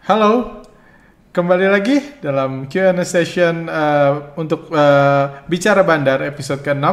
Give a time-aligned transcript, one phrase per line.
[0.00, 0.64] Halo,
[1.28, 6.88] kembali lagi dalam Q&A session uh, untuk uh, bicara bandar episode ke-6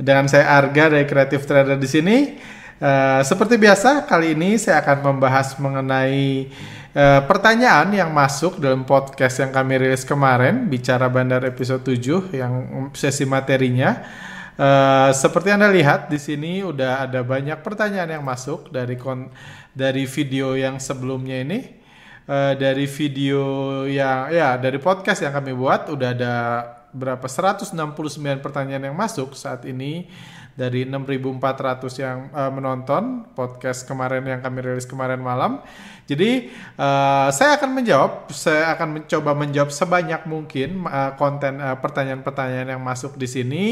[0.00, 2.40] dengan saya Arga dari Creative Trader di sini.
[2.80, 6.48] Uh, seperti biasa, kali ini saya akan membahas mengenai
[6.96, 12.88] uh, pertanyaan yang masuk dalam podcast yang kami rilis kemarin, bicara bandar episode 7 yang
[12.96, 14.00] sesi materinya.
[14.56, 19.28] Uh, seperti Anda lihat di sini udah ada banyak pertanyaan yang masuk dari kon
[19.76, 21.79] dari video yang sebelumnya ini.
[22.30, 23.42] Uh, dari video
[23.90, 26.34] yang ya dari podcast yang kami buat udah ada
[26.94, 27.74] berapa 169
[28.38, 30.06] pertanyaan yang masuk saat ini
[30.54, 35.62] dari 6.400 yang uh, menonton podcast kemarin yang kami rilis kemarin malam.
[36.10, 42.82] Jadi uh, saya akan menjawab, saya akan mencoba menjawab sebanyak mungkin uh, konten pertanyaan-pertanyaan yang
[42.82, 43.66] masuk di sini.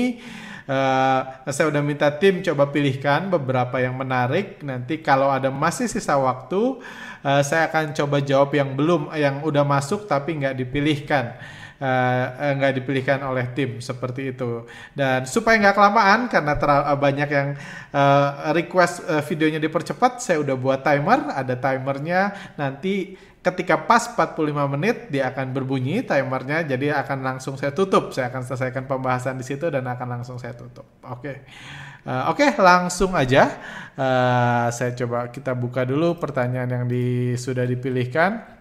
[0.68, 4.60] Uh, saya udah minta tim coba pilihkan beberapa yang menarik.
[4.60, 6.78] Nanti kalau ada masih sisa waktu,
[7.24, 11.38] uh, saya akan coba jawab yang belum, yang udah masuk tapi nggak dipilihkan.
[11.78, 14.66] Uh, nggak dipilihkan oleh tim seperti itu
[14.98, 17.48] dan supaya nggak kelamaan karena terlalu banyak yang
[17.94, 24.74] uh, request uh, videonya dipercepat saya udah buat timer ada timernya nanti ketika pas 45
[24.74, 29.46] menit dia akan berbunyi timernya jadi akan langsung saya tutup saya akan selesaikan pembahasan di
[29.46, 31.46] situ dan akan langsung saya tutup oke okay.
[32.08, 33.60] Uh, oke okay, langsung aja.
[33.92, 38.56] Uh, saya coba kita buka dulu pertanyaan yang di, sudah dipilihkan.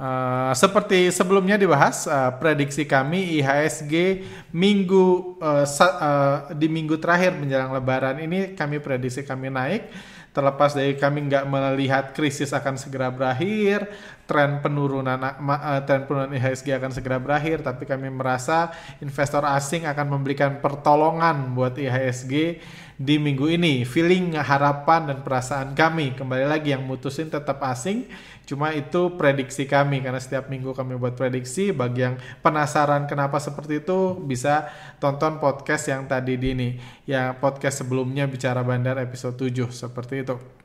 [0.00, 7.68] Uh, seperti sebelumnya dibahas, uh, prediksi kami IHSG minggu uh, uh, di minggu terakhir menjelang
[7.76, 9.92] Lebaran ini kami prediksi kami naik.
[10.32, 13.92] Terlepas dari kami nggak melihat krisis akan segera berakhir,
[14.30, 18.70] tren penurunan uh, tren penurunan IHSG akan segera berakhir, tapi kami merasa
[19.02, 22.62] investor asing akan memberikan pertolongan buat IHSG
[22.94, 23.82] di minggu ini.
[23.82, 28.06] Feeling, harapan dan perasaan kami kembali lagi yang mutusin tetap asing,
[28.46, 31.74] cuma itu prediksi kami karena setiap minggu kami buat prediksi.
[31.74, 34.70] Bagi yang penasaran kenapa seperti itu bisa
[35.02, 36.68] tonton podcast yang tadi di ini,
[37.02, 40.60] ya podcast sebelumnya bicara bandar episode 7 seperti itu.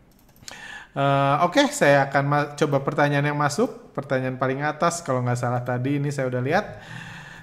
[0.96, 3.92] Uh, Oke, okay, saya akan coba pertanyaan yang masuk.
[3.92, 6.80] Pertanyaan paling atas, kalau nggak salah tadi ini saya udah lihat.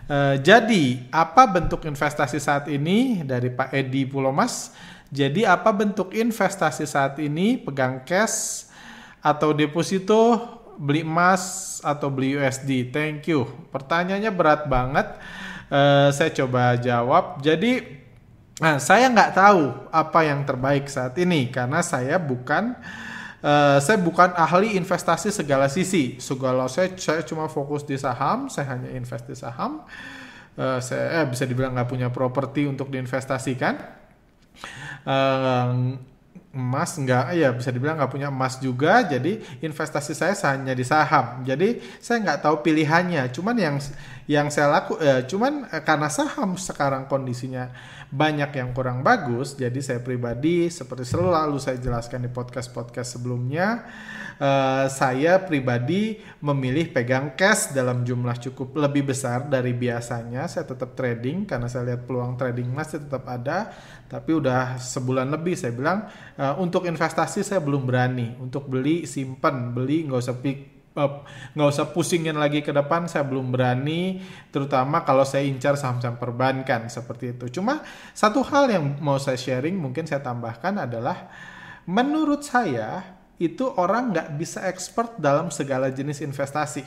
[0.08, 4.72] Uh, jadi, apa bentuk investasi saat ini dari Pak Edi Pulomas?
[5.12, 7.60] Jadi, apa bentuk investasi saat ini?
[7.60, 8.72] Pegang cash
[9.20, 10.40] atau deposito,
[10.80, 12.88] beli emas atau beli USD?
[12.88, 13.44] Thank you.
[13.68, 15.12] Pertanyaannya berat banget.
[15.68, 17.44] Uh, saya coba jawab.
[17.44, 18.00] Jadi,
[18.62, 22.78] Nah, saya nggak tahu apa yang terbaik saat ini karena saya bukan
[23.42, 26.16] uh, saya bukan ahli investasi segala sisi.
[26.22, 29.84] Segala saya saya cuma fokus di saham, saya hanya invest di saham.
[30.56, 33.78] Uh, saya eh, bisa dibilang nggak punya properti untuk diinvestasikan.
[35.02, 35.98] Uh,
[36.52, 41.40] emas nggak ya bisa dibilang nggak punya emas juga jadi investasi saya hanya di saham
[41.48, 43.76] jadi saya nggak tahu pilihannya cuman yang
[44.28, 47.72] yang saya laku eh, cuman eh, karena saham sekarang kondisinya
[48.12, 53.88] banyak yang kurang bagus jadi saya pribadi seperti selalu saya jelaskan di podcast podcast sebelumnya
[54.36, 60.44] eh, saya pribadi memilih pegang cash dalam jumlah cukup lebih besar dari biasanya.
[60.50, 63.72] Saya tetap trading karena saya lihat peluang trading masih tetap ada
[64.10, 66.04] tapi udah sebulan lebih saya bilang.
[66.36, 68.36] Uh, untuk investasi saya belum berani.
[68.36, 70.36] Untuk beli simpan beli nggak usah
[70.92, 74.20] nggak uh, usah pusingin lagi ke depan saya belum berani
[74.52, 77.60] terutama kalau saya incar saham-saham perbankan seperti itu.
[77.60, 77.80] Cuma
[78.12, 81.32] satu hal yang mau saya sharing mungkin saya tambahkan adalah
[81.88, 83.02] menurut saya
[83.40, 86.84] itu orang nggak bisa expert dalam segala jenis investasi.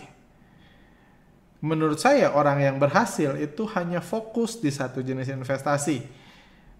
[1.65, 6.24] Menurut saya orang yang berhasil itu hanya fokus di satu jenis investasi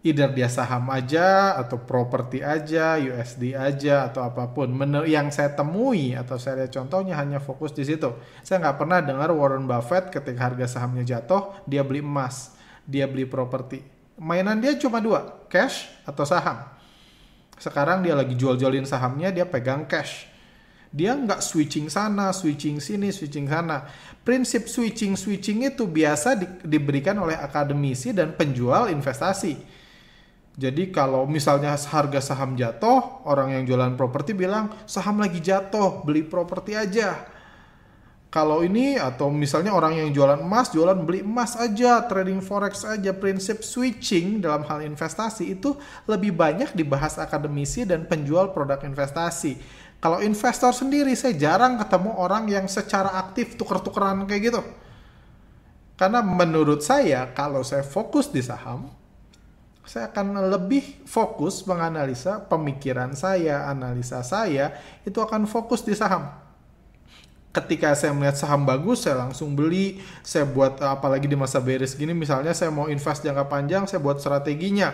[0.06, 4.70] either dia saham aja atau properti aja, USD aja atau apa pun.
[4.70, 8.14] Men yang saya temui atau saya lihat contohnya hanya fokus di situ.
[8.46, 12.54] Saya nggak pernah dengar Warren Buffett ketika harga sahamnya jatuh dia beli emas,
[12.86, 13.82] dia beli properti.
[14.22, 16.70] Mainan dia cuma dua, cash atau saham.
[17.58, 20.30] Sekarang dia lagi jual-jualin sahamnya, dia pegang cash.
[20.94, 23.90] Dia nggak switching sana, switching sini, switching sana.
[24.22, 29.75] Prinsip switching-switching itu biasa di, diberikan oleh akademisi dan penjual investasi
[30.56, 36.24] jadi kalau misalnya harga saham jatuh, orang yang jualan properti bilang saham lagi jatuh, beli
[36.24, 37.28] properti aja.
[38.31, 43.12] Kalau ini atau misalnya orang yang jualan emas, jualan beli emas aja, trading forex aja,
[43.16, 45.75] prinsip switching dalam hal investasi itu
[46.07, 49.60] lebih banyak dibahas akademisi dan penjual produk investasi.
[50.00, 54.62] Kalau investor sendiri saya jarang ketemu orang yang secara aktif tuker-tukeran kayak gitu.
[55.96, 58.92] Karena menurut saya kalau saya fokus di saham,
[59.86, 64.74] saya akan lebih fokus menganalisa pemikiran saya, analisa saya
[65.06, 66.44] itu akan fokus di saham.
[67.56, 70.04] ketika saya melihat saham bagus saya langsung beli.
[70.28, 74.20] Saya buat apalagi di masa beres gini misalnya saya mau invest jangka panjang saya buat
[74.20, 74.92] strateginya.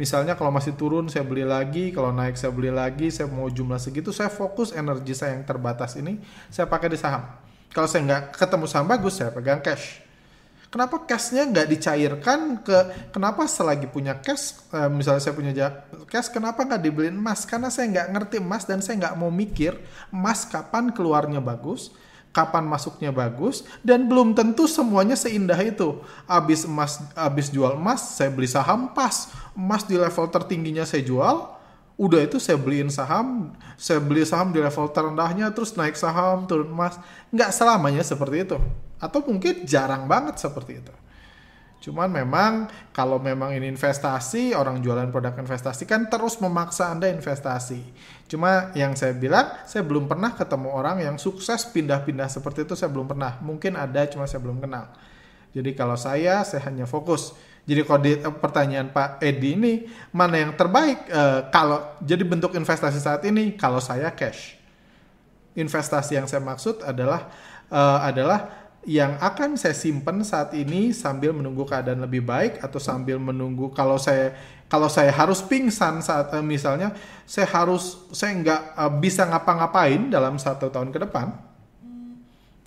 [0.00, 1.92] Misalnya kalau masih turun saya beli lagi.
[1.92, 3.12] Kalau naik saya beli lagi.
[3.12, 6.16] Saya mau jumlah segitu saya fokus energi saya yang terbatas ini
[6.48, 7.28] saya pakai di saham.
[7.76, 10.07] Kalau saya nggak ketemu saham bagus saya pegang cash
[10.68, 12.78] kenapa cashnya nggak dicairkan ke
[13.12, 15.52] kenapa selagi punya cash eh, misalnya saya punya
[16.08, 17.48] cash kenapa nggak dibeliin emas?
[17.48, 19.76] Karena saya nggak ngerti emas dan saya nggak mau mikir
[20.12, 21.92] emas kapan keluarnya bagus
[22.28, 26.04] kapan masuknya bagus dan belum tentu semuanya seindah itu.
[26.28, 29.32] Abis emas abis jual emas saya beli saham pas.
[29.56, 31.56] Emas di level tertingginya saya jual
[31.98, 36.70] udah itu saya beliin saham saya beli saham di level terendahnya terus naik saham turun
[36.70, 37.00] emas.
[37.32, 38.58] Nggak selamanya seperti itu
[38.98, 40.94] atau mungkin jarang banget seperti itu.
[41.78, 47.80] Cuman memang kalau memang ini investasi, orang jualan produk investasi kan terus memaksa Anda investasi.
[48.26, 52.90] Cuma yang saya bilang, saya belum pernah ketemu orang yang sukses pindah-pindah seperti itu, saya
[52.90, 53.38] belum pernah.
[53.38, 54.90] Mungkin ada, cuma saya belum kenal.
[55.54, 57.32] Jadi kalau saya, saya hanya fokus.
[57.68, 59.74] Jadi kalau di eh, pertanyaan Pak Edi ini,
[60.10, 61.04] mana yang terbaik?
[61.08, 61.22] E,
[61.52, 64.56] kalau jadi bentuk investasi saat ini, kalau saya cash.
[65.52, 67.28] Investasi yang saya maksud adalah
[67.68, 73.20] e, adalah yang akan saya simpan saat ini sambil menunggu keadaan lebih baik atau sambil
[73.20, 74.32] menunggu kalau saya
[74.64, 76.96] kalau saya harus pingsan saat uh, misalnya
[77.28, 81.36] saya harus saya nggak uh, bisa ngapa-ngapain dalam satu tahun ke depan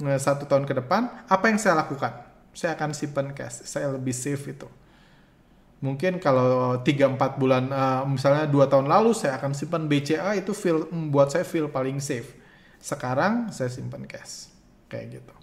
[0.06, 2.14] nah, satu tahun ke depan apa yang saya lakukan?
[2.54, 4.70] Saya akan simpan cash saya lebih safe itu.
[5.82, 7.66] Mungkin kalau 3-4 bulan
[8.06, 12.38] misalnya dua tahun lalu saya akan simpan BCA itu feel membuat saya feel paling safe.
[12.78, 14.54] Sekarang saya simpan cash
[14.86, 15.41] kayak gitu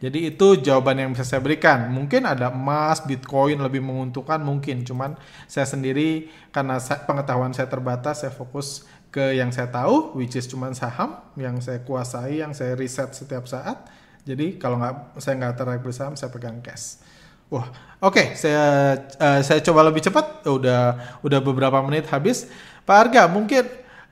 [0.00, 1.92] jadi itu jawaban yang bisa saya berikan.
[1.92, 4.80] Mungkin ada emas, bitcoin lebih menguntungkan mungkin.
[4.80, 5.12] Cuman
[5.44, 10.72] saya sendiri karena pengetahuan saya terbatas, saya fokus ke yang saya tahu, which is cuman
[10.72, 13.92] saham yang saya kuasai, yang saya riset setiap saat.
[14.24, 17.04] Jadi kalau nggak saya nggak tertarik saya pegang cash.
[17.52, 17.68] Wah,
[18.00, 20.48] oke, okay, saya uh, saya coba lebih cepat.
[20.48, 22.48] Udah udah beberapa menit habis.
[22.88, 23.68] Pak Arga, mungkin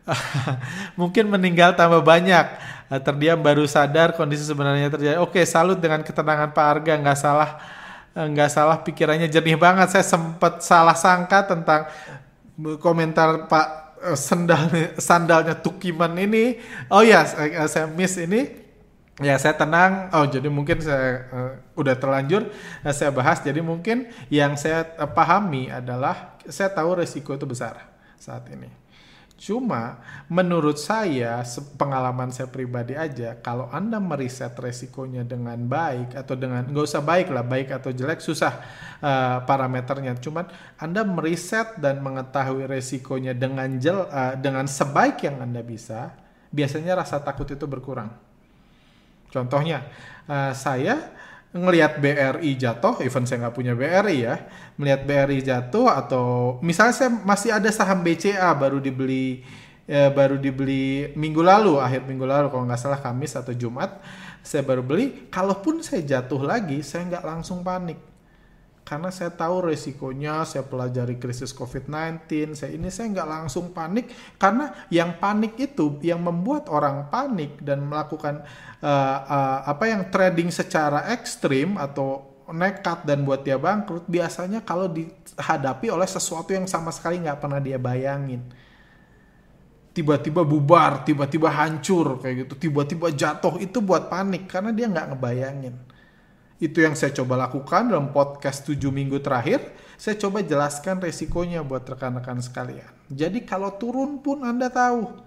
[1.00, 2.46] mungkin meninggal tambah banyak
[2.88, 5.16] Eh, terdiam baru sadar kondisi sebenarnya terjadi.
[5.20, 7.60] Oke, salut dengan ketenangan Pak Arga, nggak salah
[8.16, 9.93] eh, nggak salah pikirannya jernih banget.
[9.93, 11.84] Saya sempat salah sangka tentang
[12.81, 13.66] komentar Pak
[14.08, 16.56] eh, sandal sandalnya Tukiman ini.
[16.88, 17.28] Oh ya,
[17.69, 18.49] saya, miss ini.
[19.20, 20.08] Ya saya tenang.
[20.16, 22.49] Oh jadi mungkin saya uh, udah terlanjur
[22.87, 23.44] uh, saya bahas.
[23.44, 27.84] Jadi mungkin yang saya pahami adalah saya tahu resiko itu besar
[28.16, 28.88] saat ini.
[29.38, 31.46] Cuma menurut saya,
[31.79, 37.31] pengalaman saya pribadi aja, kalau Anda meriset resikonya dengan baik atau dengan nggak usah baik
[37.31, 38.58] lah, baik atau jelek susah
[38.99, 40.19] uh, parameternya.
[40.19, 46.19] Cuman Anda meriset dan mengetahui resikonya dengan jel, uh, dengan sebaik yang Anda bisa,
[46.50, 48.11] biasanya rasa takut itu berkurang.
[49.31, 49.87] Contohnya,
[50.26, 51.14] uh, saya
[51.52, 54.36] ngelihat BRI jatuh, even saya nggak punya BRI ya,
[54.76, 56.26] melihat BRI jatuh atau
[56.60, 59.44] misalnya saya masih ada saham BCA baru dibeli
[59.88, 63.96] ya, baru dibeli minggu lalu, akhir minggu lalu kalau nggak salah Kamis atau Jumat,
[64.44, 65.28] saya baru beli.
[65.32, 68.07] Kalaupun saya jatuh lagi, saya nggak langsung panik
[68.88, 74.08] karena saya tahu resikonya, saya pelajari krisis COVID-19, saya ini saya nggak langsung panik.
[74.40, 78.49] Karena yang panik itu yang membuat orang panik dan melakukan
[78.80, 84.88] uh, uh, apa yang trading secara ekstrim atau nekat dan buat dia bangkrut biasanya kalau
[84.88, 88.40] dihadapi oleh sesuatu yang sama sekali nggak pernah dia bayangin.
[89.92, 95.76] Tiba-tiba bubar, tiba-tiba hancur kayak gitu, tiba-tiba jatuh itu buat panik karena dia nggak ngebayangin.
[96.58, 99.62] Itu yang saya coba lakukan dalam podcast 7 minggu terakhir.
[99.94, 102.90] Saya coba jelaskan resikonya buat rekan-rekan sekalian.
[103.10, 105.26] Jadi kalau turun pun Anda tahu.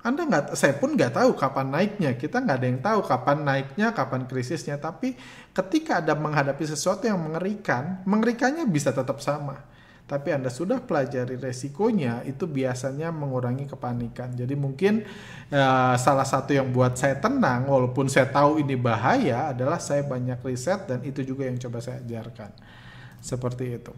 [0.00, 2.10] Anda nggak, saya pun nggak tahu kapan naiknya.
[2.18, 4.74] Kita nggak ada yang tahu kapan naiknya, kapan krisisnya.
[4.80, 5.14] Tapi
[5.54, 9.69] ketika ada menghadapi sesuatu yang mengerikan, mengerikannya bisa tetap sama
[10.10, 14.34] tapi Anda sudah pelajari resikonya, itu biasanya mengurangi kepanikan.
[14.34, 15.06] Jadi mungkin
[15.54, 20.42] uh, salah satu yang buat saya tenang, walaupun saya tahu ini bahaya, adalah saya banyak
[20.42, 22.50] riset dan itu juga yang coba saya ajarkan.
[23.22, 23.94] Seperti itu.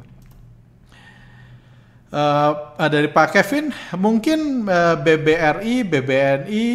[2.13, 6.67] Uh, dari Pak Kevin, mungkin uh, BBRI, BBNI,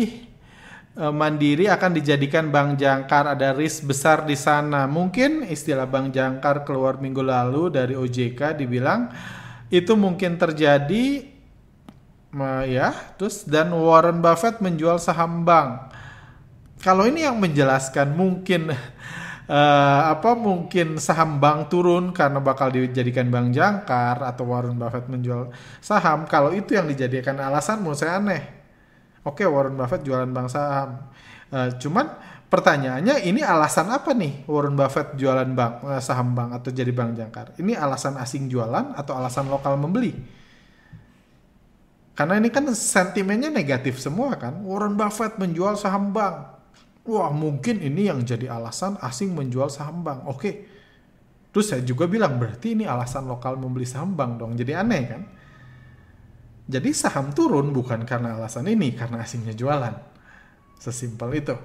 [0.98, 4.90] Mandiri akan dijadikan bank jangkar ada risk besar di sana.
[4.90, 9.14] Mungkin istilah bank jangkar keluar minggu lalu dari OJK dibilang
[9.70, 11.38] itu mungkin terjadi
[12.66, 15.94] ya, terus dan Warren Buffett menjual saham bank.
[16.82, 23.54] Kalau ini yang menjelaskan mungkin uh, apa mungkin saham bank turun karena bakal dijadikan bank
[23.54, 26.26] jangkar atau Warren Buffett menjual saham.
[26.26, 28.57] Kalau itu yang dijadikan alasan menurut saya aneh
[29.28, 31.12] Oke, Warren Buffett jualan bank saham.
[31.52, 32.16] Uh, cuman
[32.48, 37.20] pertanyaannya ini alasan apa nih Warren Buffett jualan bank uh, saham bank atau jadi bank
[37.20, 37.60] jangkar?
[37.60, 40.16] Ini alasan asing jualan atau alasan lokal membeli?
[42.18, 44.64] Karena ini kan sentimennya negatif semua kan.
[44.64, 46.58] Warren Buffett menjual saham bank.
[47.08, 50.26] Wah mungkin ini yang jadi alasan asing menjual saham bank.
[50.26, 50.66] Oke.
[51.54, 54.58] Terus saya juga bilang berarti ini alasan lokal membeli saham bank dong.
[54.58, 55.22] Jadi aneh kan?
[56.68, 59.96] Jadi saham turun bukan karena alasan ini, karena asingnya jualan.
[60.76, 61.56] Sesimpel itu.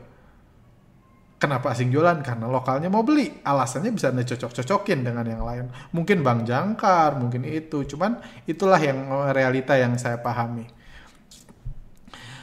[1.42, 2.22] Kenapa asing jualan?
[2.22, 3.42] Karena lokalnya mau beli.
[3.42, 5.66] Alasannya bisa anda cocok-cocokin dengan yang lain.
[5.90, 7.82] Mungkin bank jangkar, mungkin itu.
[7.82, 9.02] Cuman itulah yang
[9.34, 10.70] realita yang saya pahami.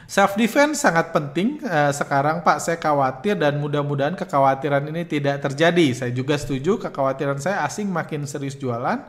[0.04, 2.60] Self defense sangat penting uh, sekarang Pak.
[2.60, 5.96] Saya khawatir dan mudah-mudahan kekhawatiran ini tidak terjadi.
[5.96, 9.00] Saya juga setuju kekhawatiran saya asing makin serius jualan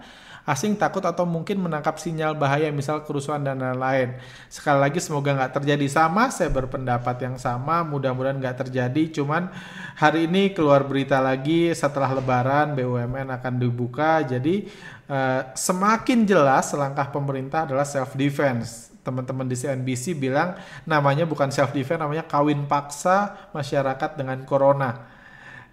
[0.45, 4.17] asing takut atau mungkin menangkap sinyal bahaya misal kerusuhan dan lain-lain.
[4.49, 9.21] Sekali lagi semoga nggak terjadi sama, saya berpendapat yang sama, mudah-mudahan nggak terjadi.
[9.21, 9.53] Cuman
[9.97, 14.65] hari ini keluar berita lagi setelah Lebaran BUMN akan dibuka, jadi
[15.05, 20.53] uh, semakin jelas langkah pemerintah adalah self defense teman-teman di CNBC bilang
[20.85, 25.09] namanya bukan self defense namanya kawin paksa masyarakat dengan corona.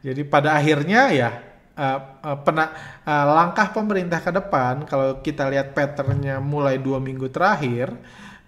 [0.00, 1.47] Jadi pada akhirnya ya
[1.78, 2.74] uh, uh, pena,
[3.06, 7.94] uh, langkah pemerintah ke depan kalau kita lihat patternnya mulai dua minggu terakhir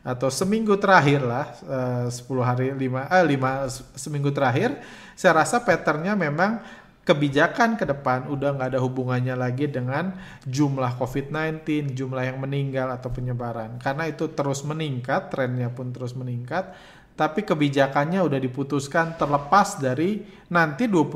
[0.01, 4.81] atau seminggu terakhir lah uh, 10 hari lima eh lima seminggu terakhir
[5.13, 6.57] saya rasa patternnya memang
[7.05, 10.15] kebijakan ke depan udah nggak ada hubungannya lagi dengan
[10.47, 13.81] jumlah COVID-19, jumlah yang meninggal atau penyebaran.
[13.83, 16.71] Karena itu terus meningkat, trennya pun terus meningkat
[17.19, 21.07] tapi kebijakannya udah diputuskan terlepas dari nanti 25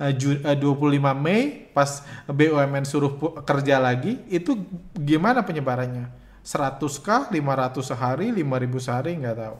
[0.00, 4.56] uh, Ju, uh, 25 Mei pas BUMN suruh kerja lagi itu
[4.96, 6.24] gimana penyebarannya?
[6.44, 8.28] 100k 500 sehari?
[8.32, 9.12] 5000 sehari?
[9.16, 9.58] Nggak tahu.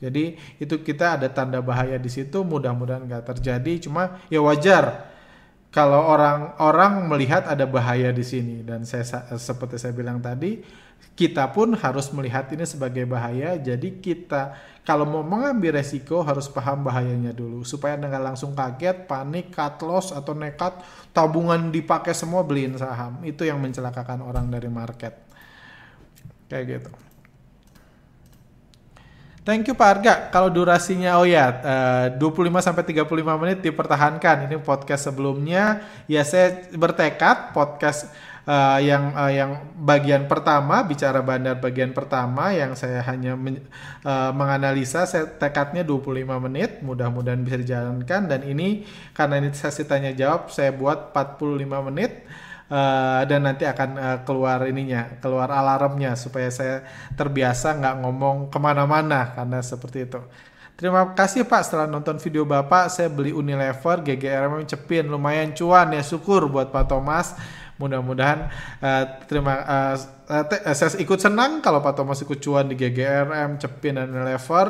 [0.00, 0.24] Jadi
[0.56, 3.72] itu kita ada tanda bahaya di situ mudah-mudahan nggak terjadi.
[3.84, 5.12] Cuma ya wajar
[5.70, 8.64] kalau orang-orang melihat ada bahaya di sini.
[8.64, 9.04] Dan saya
[9.36, 10.64] seperti saya bilang tadi
[11.20, 13.60] kita pun harus melihat ini sebagai bahaya.
[13.60, 14.56] Jadi kita
[14.88, 20.16] kalau mau mengambil resiko harus paham bahayanya dulu supaya nggak langsung kaget, panik, cut loss
[20.16, 20.80] atau nekat
[21.12, 23.20] tabungan dipakai semua beliin saham.
[23.20, 25.12] Itu yang mencelakakan orang dari market.
[26.48, 26.90] Kayak gitu.
[29.40, 30.14] Thank you Pak Arga.
[30.28, 31.48] Kalau durasinya oh ya
[32.12, 34.48] uh, 25 sampai 35 menit dipertahankan.
[34.48, 38.12] Ini podcast sebelumnya ya saya bertekad podcast
[38.46, 43.64] uh, yang uh, yang bagian pertama bicara bandar bagian pertama yang saya hanya men,
[44.04, 50.14] uh, menganalisa saya tekadnya 25 menit mudah-mudahan bisa dijalankan dan ini karena ini sesi tanya
[50.14, 52.12] jawab saya buat 45 menit
[52.70, 56.86] Uh, dan nanti akan uh, keluar ininya, keluar alarmnya supaya saya
[57.18, 60.22] terbiasa nggak ngomong ke mana-mana karena seperti itu.
[60.78, 66.00] Terima kasih Pak setelah nonton video Bapak saya beli Unilever GGRM cepin lumayan cuan ya
[66.00, 67.36] syukur buat Pak Thomas
[67.80, 68.52] mudah-mudahan
[68.84, 69.96] uh, terima uh,
[70.28, 74.68] uh, saya ikut senang kalau Pak Thomas ikut cuan di GGRM, Cepin dan Lever.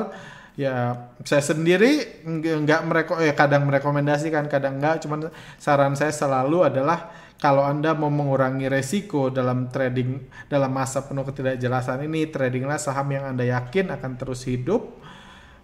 [0.55, 5.03] Ya saya sendiri nggak mereko ya kadang merekomendasikan kadang nggak.
[5.03, 11.25] Cuman saran saya selalu adalah kalau Anda mau mengurangi resiko dalam trading dalam masa penuh
[11.25, 15.01] ketidakjelasan ini, tradinglah saham yang Anda yakin akan terus hidup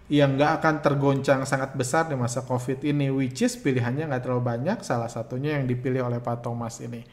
[0.07, 4.43] yang nggak akan tergoncang sangat besar di masa COVID ini, which is pilihannya nggak terlalu
[4.55, 7.03] banyak, salah satunya yang dipilih oleh Pak Thomas ini.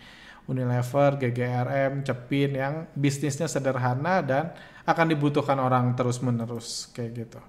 [0.44, 4.52] Unilever, GGRM, Cepin yang bisnisnya sederhana dan
[4.84, 7.40] akan dibutuhkan orang terus-menerus kayak gitu.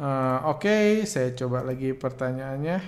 [0.00, 2.80] Uh, Oke, okay, saya coba lagi pertanyaannya.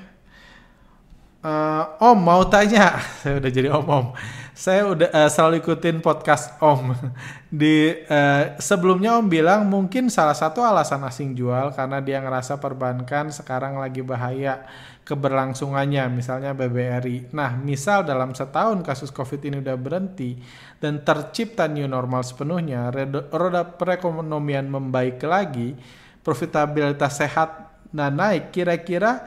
[1.43, 4.07] Uh, om mau tanya, saya udah jadi om om.
[4.55, 6.95] Saya udah uh, selalu ikutin podcast om.
[7.51, 13.29] Di uh, sebelumnya om bilang mungkin salah satu alasan asing jual karena dia ngerasa perbankan
[13.35, 14.65] sekarang lagi bahaya
[15.03, 17.35] keberlangsungannya, misalnya BBRI.
[17.35, 20.39] Nah, misal dalam setahun kasus COVID ini udah berhenti
[20.79, 22.95] dan tercipta new normal sepenuhnya,
[23.35, 25.75] roda perekonomian membaik lagi,
[26.23, 27.51] profitabilitas sehat
[27.91, 29.27] dan naik, kira-kira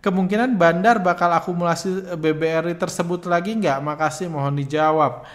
[0.00, 3.78] kemungkinan bandar bakal akumulasi BBRI tersebut lagi nggak?
[3.84, 5.28] Makasih, mohon dijawab.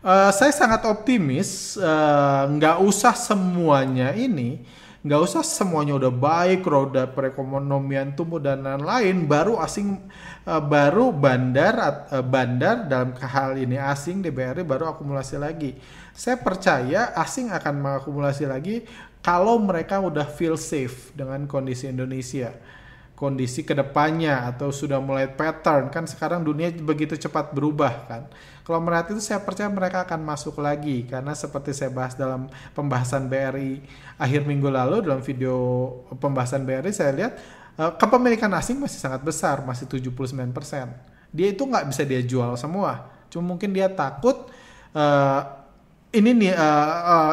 [0.00, 4.64] Uh, saya sangat optimis, uh, nggak usah semuanya ini
[5.06, 9.22] nggak usah semuanya udah baik roda perekonomian tumbuh dan lain-lain.
[9.30, 10.02] Baru asing
[10.42, 11.78] uh, baru bandar
[12.10, 15.78] uh, bandar dalam hal ini asing di BRI baru akumulasi lagi.
[16.10, 18.82] Saya percaya asing akan mengakumulasi lagi
[19.22, 22.50] kalau mereka udah feel safe dengan kondisi Indonesia.
[23.16, 25.88] Kondisi ke depannya atau sudah mulai pattern.
[25.88, 28.26] Kan sekarang dunia begitu cepat berubah kan
[28.66, 31.06] kalau mereka itu saya percaya mereka akan masuk lagi.
[31.06, 33.78] Karena seperti saya bahas dalam pembahasan BRI
[34.18, 35.86] akhir minggu lalu dalam video
[36.18, 37.32] pembahasan BRI saya lihat
[37.78, 40.34] uh, kepemilikan asing masih sangat besar masih 79%
[41.36, 43.12] dia itu nggak bisa dia jual semua.
[43.28, 44.48] Cuma mungkin dia takut
[44.96, 45.40] uh,
[46.16, 47.32] ini nih uh, uh,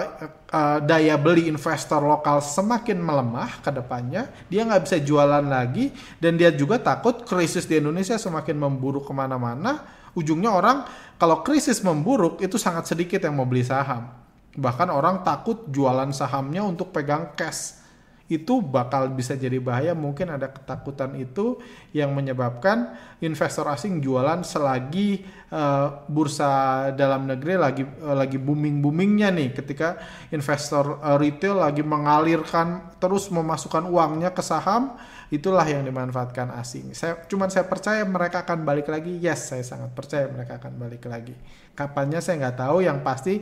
[0.51, 6.35] uh, daya beli investor lokal semakin melemah ke depannya, dia nggak bisa jualan lagi dan
[6.35, 9.87] dia juga takut krisis di Indonesia semakin memburuk ke mana-mana.
[10.13, 10.85] Ujungnya orang
[11.15, 14.11] kalau krisis memburuk itu sangat sedikit yang mau beli saham.
[14.53, 17.82] Bahkan orang takut jualan sahamnya untuk pegang cash
[18.31, 19.91] itu bakal bisa jadi bahaya.
[19.91, 21.59] Mungkin ada ketakutan itu
[21.91, 29.29] yang menyebabkan investor asing jualan selagi uh, bursa dalam negeri lagi uh, lagi booming boomingnya
[29.35, 29.51] nih.
[29.51, 29.99] Ketika
[30.31, 34.95] investor uh, retail lagi mengalirkan terus memasukkan uangnya ke saham
[35.33, 39.89] itulah yang dimanfaatkan asing saya cuman saya percaya mereka akan balik lagi yes saya sangat
[39.97, 41.33] percaya mereka akan balik lagi
[41.73, 43.41] kapannya saya nggak tahu yang pasti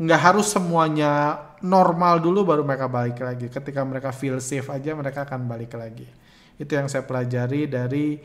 [0.00, 3.52] nggak harus semuanya normal dulu baru mereka balik lagi.
[3.52, 6.08] Ketika mereka feel safe aja mereka akan balik lagi.
[6.56, 8.16] Itu yang saya pelajari dari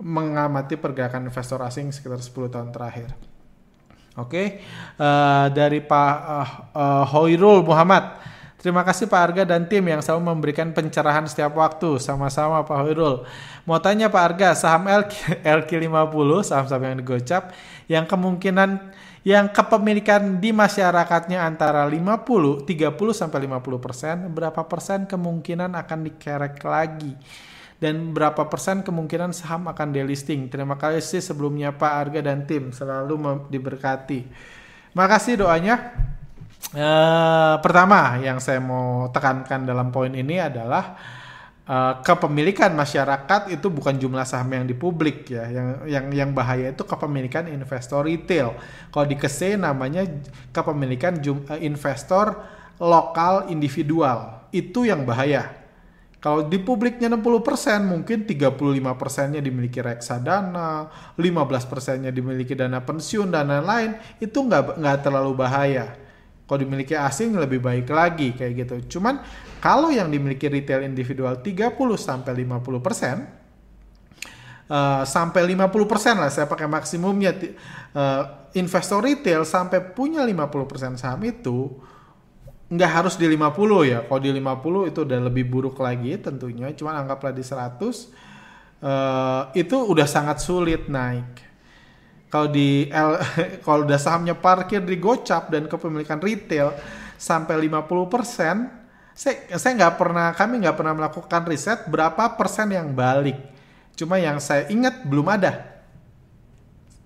[0.00, 3.12] mengamati pergerakan investor asing sekitar 10 tahun terakhir.
[4.16, 4.46] Oke, okay.
[4.98, 8.16] uh, eh, dari Pak uh, uh, Hoirul Muhammad.
[8.60, 11.96] Terima kasih Pak Arga dan tim yang selalu memberikan pencerahan setiap waktu.
[11.96, 13.24] Sama-sama Pak Hoirul.
[13.64, 17.56] Mau tanya Pak Arga, saham LQ, LQ50, saham-saham yang digocap,
[17.88, 18.92] yang kemungkinan
[19.24, 26.60] yang kepemilikan di masyarakatnya antara 50, 30 sampai 50 persen, berapa persen kemungkinan akan dikerek
[26.64, 27.16] lagi
[27.80, 30.52] dan berapa persen kemungkinan saham akan delisting.
[30.52, 34.28] Terima kasih sebelumnya Pak Arga dan tim selalu diberkati.
[34.92, 35.96] Makasih doanya.
[36.70, 40.94] Uh, pertama yang saya mau tekankan dalam poin ini adalah
[41.66, 45.50] uh, kepemilikan masyarakat itu bukan jumlah saham yang di publik ya.
[45.50, 48.54] Yang yang yang bahaya itu kepemilikan investor retail.
[48.94, 50.06] Kalau di KSE namanya
[50.54, 52.38] kepemilikan jum, uh, investor
[52.78, 54.46] lokal individual.
[54.54, 55.50] Itu yang bahaya.
[56.22, 58.54] Kalau di publiknya 60% mungkin 35
[58.94, 60.86] persennya dimiliki reksadana,
[61.18, 66.09] 15 persennya dimiliki dana pensiun dan lain-lain, itu nggak nggak terlalu bahaya
[66.50, 68.98] kalau dimiliki asing lebih baik lagi kayak gitu.
[68.98, 69.22] Cuman
[69.62, 73.22] kalau yang dimiliki retail individual 30 sampai 50 persen,
[74.66, 77.38] uh, sampai 50 persen lah saya pakai maksimumnya
[77.94, 81.70] uh, investor retail sampai punya 50 persen saham itu
[82.66, 83.46] nggak harus di 50
[83.86, 84.02] ya.
[84.10, 86.66] Kalau di 50 itu udah lebih buruk lagi tentunya.
[86.74, 87.94] Cuman anggaplah di 100 uh,
[88.82, 91.49] eh, itu udah sangat sulit naik
[92.30, 93.18] kalau di L,
[93.66, 96.72] kalau udah sahamnya parkir di Gocap dan kepemilikan retail
[97.18, 98.70] sampai 50 persen,
[99.12, 103.36] saya saya nggak pernah kami nggak pernah melakukan riset berapa persen yang balik.
[103.98, 105.69] Cuma yang saya ingat belum ada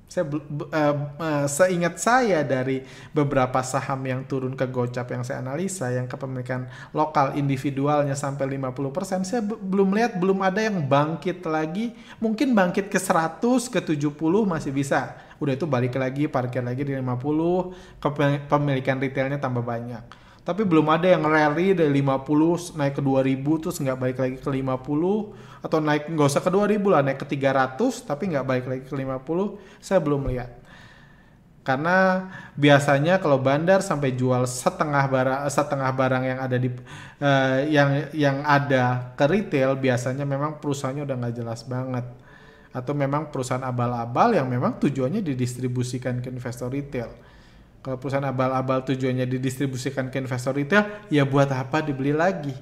[0.04, 5.90] saya uh, uh, seingat saya dari beberapa saham yang turun ke gocap yang saya analisa
[5.90, 11.96] yang kepemilikan lokal individualnya sampai 50%, saya belum lihat belum ada yang bangkit lagi.
[12.22, 14.14] Mungkin bangkit ke 100 ke 70
[14.46, 15.18] masih bisa.
[15.42, 21.08] Udah itu balik lagi, parkir lagi di 50, kepemilikan retailnya tambah banyak tapi belum ada
[21.08, 26.12] yang rally dari 50 naik ke 2000 terus nggak balik lagi ke 50 atau naik
[26.12, 29.24] nggak usah ke 2000 lah naik ke 300 tapi nggak balik lagi ke 50
[29.80, 30.52] saya belum lihat.
[31.64, 32.28] Karena
[32.60, 36.68] biasanya kalau bandar sampai jual setengah barang setengah barang yang ada di
[37.24, 42.04] uh, yang yang ada ke retail biasanya memang perusahaannya udah nggak jelas banget.
[42.68, 47.08] Atau memang perusahaan abal-abal yang memang tujuannya didistribusikan ke investor retail
[47.84, 52.56] kalau perusahaan abal-abal tujuannya didistribusikan ke investor retail, ya buat apa dibeli lagi?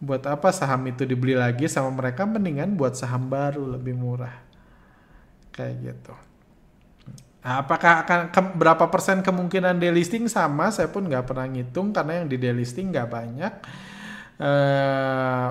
[0.00, 4.40] Buat apa saham itu dibeli lagi sama mereka mendingan buat saham baru lebih murah.
[5.52, 6.16] Kayak gitu.
[7.44, 10.72] Nah, apakah akan ke, berapa persen kemungkinan delisting sama?
[10.72, 13.52] Saya pun nggak pernah ngitung karena yang di delisting nggak banyak.
[14.40, 15.48] Uh,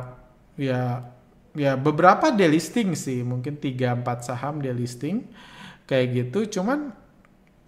[0.58, 1.06] ya
[1.54, 5.30] ya beberapa delisting sih, mungkin 3 4 saham delisting
[5.86, 6.58] kayak gitu.
[6.58, 7.06] Cuman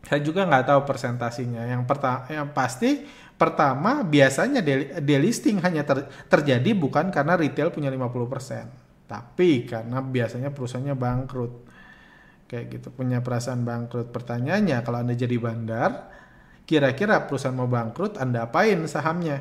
[0.05, 1.67] saya juga nggak tahu persentasinya.
[1.67, 3.03] Yang pertama, yang pasti
[3.35, 4.59] pertama biasanya
[4.99, 11.53] delisting hanya ter, terjadi bukan karena retail punya 50%, tapi karena biasanya perusahaannya bangkrut.
[12.49, 14.09] Kayak gitu, punya perasaan bangkrut.
[14.09, 16.09] Pertanyaannya, kalau Anda jadi bandar,
[16.65, 19.37] kira-kira perusahaan mau bangkrut, Anda apain sahamnya?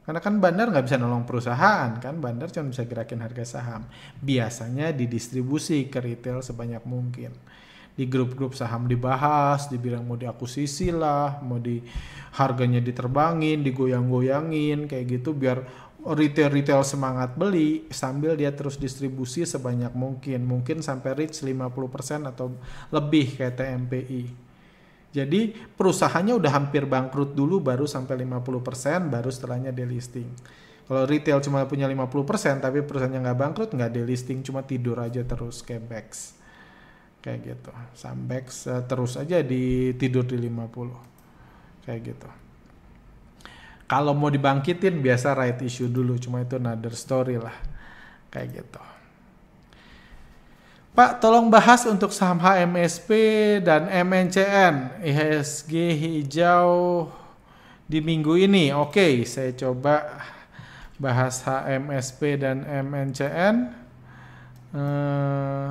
[0.00, 3.84] Karena kan bandar nggak bisa nolong perusahaan, kan bandar cuma bisa gerakin harga saham.
[4.24, 7.36] Biasanya didistribusi ke retail sebanyak mungkin
[8.00, 11.84] di grup-grup saham dibahas, dibilang mau diakusisi lah, mau di
[12.40, 15.60] harganya diterbangin, digoyang-goyangin kayak gitu biar
[16.00, 20.48] retail-retail semangat beli sambil dia terus distribusi sebanyak mungkin.
[20.48, 22.56] Mungkin sampai reach 50% atau
[22.88, 24.22] lebih kayak TMPI.
[25.12, 30.32] Jadi perusahaannya udah hampir bangkrut dulu baru sampai 50% baru setelahnya delisting.
[30.88, 35.60] Kalau retail cuma punya 50% tapi perusahaannya nggak bangkrut nggak delisting cuma tidur aja terus
[35.68, 36.39] Bex.
[37.20, 37.70] Kayak gitu.
[37.72, 41.84] Uh, terus aja di tidur di 50.
[41.84, 42.28] Kayak gitu.
[43.90, 47.56] Kalau mau dibangkitin biasa right issue dulu, cuma itu another story lah.
[48.30, 48.82] Kayak gitu.
[50.90, 53.10] Pak, tolong bahas untuk saham HMSP
[53.62, 57.06] dan MNCN IHSG hijau
[57.86, 58.74] di minggu ini.
[58.74, 60.22] Oke, saya coba
[60.98, 63.56] bahas HMSP dan MNCN
[64.74, 65.70] eh,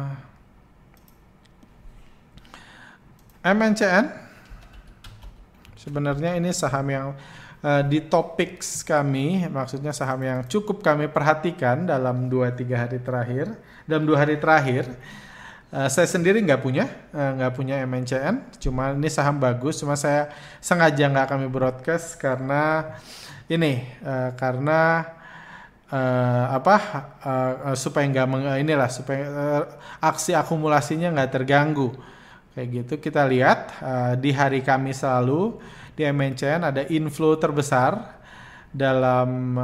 [3.39, 4.29] MNCN
[5.79, 7.07] sebenarnya ini saham yang
[7.63, 13.47] uh, di topik kami, maksudnya saham yang cukup kami perhatikan dalam 2-3 hari terakhir.
[13.89, 14.85] Dalam dua hari terakhir,
[15.73, 18.59] uh, saya sendiri nggak punya, uh, nggak punya MNCN.
[18.61, 22.93] Cuma ini saham bagus, cuma saya sengaja nggak kami broadcast karena
[23.49, 25.09] ini, uh, karena
[25.89, 26.75] uh, apa
[27.23, 29.63] uh, supaya nggak inilah supaya uh,
[30.03, 31.97] aksi akumulasinya nggak terganggu
[32.59, 35.55] kayak gitu kita lihat uh, di hari Kamis lalu
[35.95, 38.19] di MNCN ada inflow terbesar
[38.67, 39.55] dalam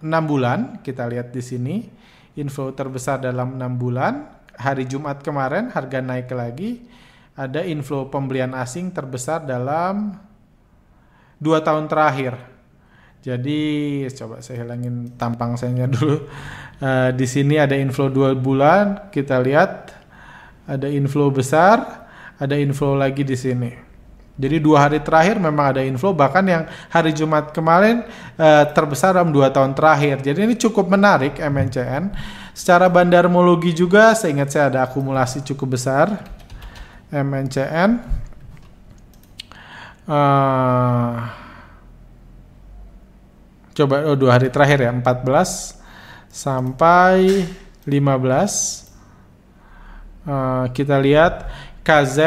[0.00, 0.80] enam uh, bulan.
[0.80, 1.84] Kita lihat di sini
[2.40, 4.40] inflow terbesar dalam enam bulan.
[4.56, 6.88] Hari Jumat kemarin harga naik lagi.
[7.36, 10.16] Ada inflow pembelian asing terbesar dalam
[11.36, 12.40] dua tahun terakhir.
[13.20, 13.60] Jadi
[14.16, 16.24] coba saya hilangin tampang saya dulu.
[16.80, 19.12] Uh, di sini ada inflow dua bulan.
[19.12, 19.99] Kita lihat
[20.70, 22.06] ada inflow besar
[22.38, 23.90] ada inflow lagi di sini
[24.40, 28.08] jadi dua hari terakhir memang ada inflow bahkan yang hari Jumat kemarin
[28.40, 30.24] uh, terbesar dalam dua tahun terakhir.
[30.24, 32.08] Jadi ini cukup menarik MNCN.
[32.56, 36.24] Secara bandarmologi juga saya ingat saya ada akumulasi cukup besar
[37.12, 38.00] MNCN.
[40.08, 41.14] Uh, eh,
[43.76, 45.76] coba oh, dua hari terakhir ya 14
[46.32, 47.44] sampai
[47.84, 48.89] 15
[50.26, 51.48] uh, kita lihat
[51.80, 52.18] KZ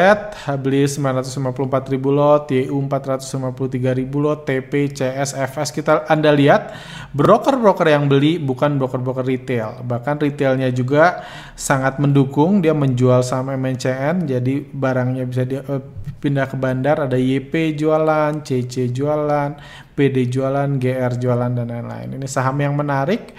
[0.58, 6.74] beli 954 ribu lot, YU 453 ribu lot, TP, CS, FS kita Anda lihat
[7.14, 9.86] broker-broker yang beli bukan broker-broker retail.
[9.86, 11.22] Bahkan retailnya juga
[11.54, 15.78] sangat mendukung dia menjual saham MNCN jadi barangnya bisa dia uh,
[16.18, 19.54] pindah ke bandar ada YP jualan, CC jualan,
[19.94, 22.18] PD jualan, GR jualan dan lain-lain.
[22.18, 23.30] Ini saham yang menarik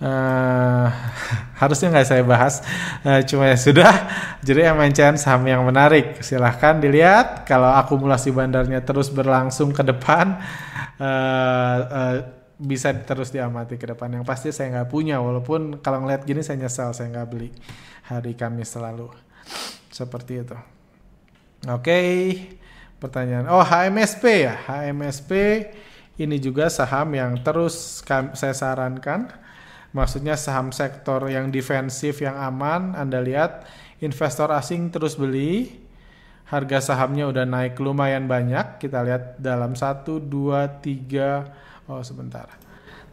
[0.00, 0.88] Uh,
[1.60, 2.64] harusnya nggak saya bahas,
[3.04, 3.92] uh, cuma ya sudah.
[4.40, 6.24] Jadi MNCN saham yang menarik.
[6.24, 7.44] Silahkan dilihat.
[7.44, 10.40] Kalau akumulasi bandarnya terus berlangsung ke depan,
[10.96, 12.16] uh, uh,
[12.56, 14.08] bisa terus diamati ke depan.
[14.08, 17.52] Yang pasti saya nggak punya, walaupun kalau ngeliat gini saya nyesal saya nggak beli
[18.08, 19.12] hari Kamis selalu.
[19.92, 20.56] Seperti itu.
[21.68, 22.16] Oke, okay.
[22.96, 23.52] pertanyaan.
[23.52, 25.30] Oh HMSP ya, HMSP
[26.16, 28.00] ini juga saham yang terus
[28.32, 29.28] saya sarankan
[29.90, 33.66] Maksudnya saham sektor yang defensif yang aman, Anda lihat
[33.98, 35.82] investor asing terus beli.
[36.50, 38.82] Harga sahamnya udah naik lumayan banyak.
[38.82, 40.30] Kita lihat dalam 1 2
[40.82, 42.46] 3 oh sebentar.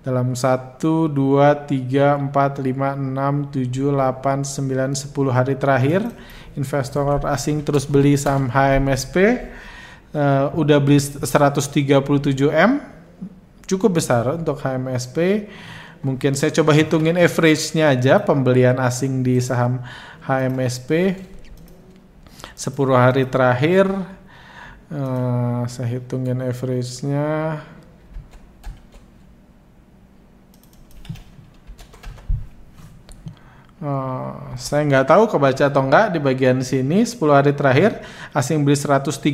[0.01, 6.01] Dalam 1 2 3 4 5 6 7 8 9 10 hari terakhir
[6.57, 9.45] investor asing terus beli saham HMSP
[10.17, 12.01] uh, udah beli 137
[12.49, 12.81] M
[13.67, 15.45] cukup besar untuk HMSP
[16.08, 19.84] Mungkin saya coba hitungin average-nya aja pembelian asing di saham
[20.24, 21.20] HMSP
[22.56, 23.91] 10 hari terakhir
[24.88, 27.60] uh, saya hitungin average-nya.
[33.78, 37.04] Uh, saya nggak tahu kebaca atau enggak di bagian sini.
[37.04, 38.00] 10 hari terakhir
[38.32, 39.28] asing beli 137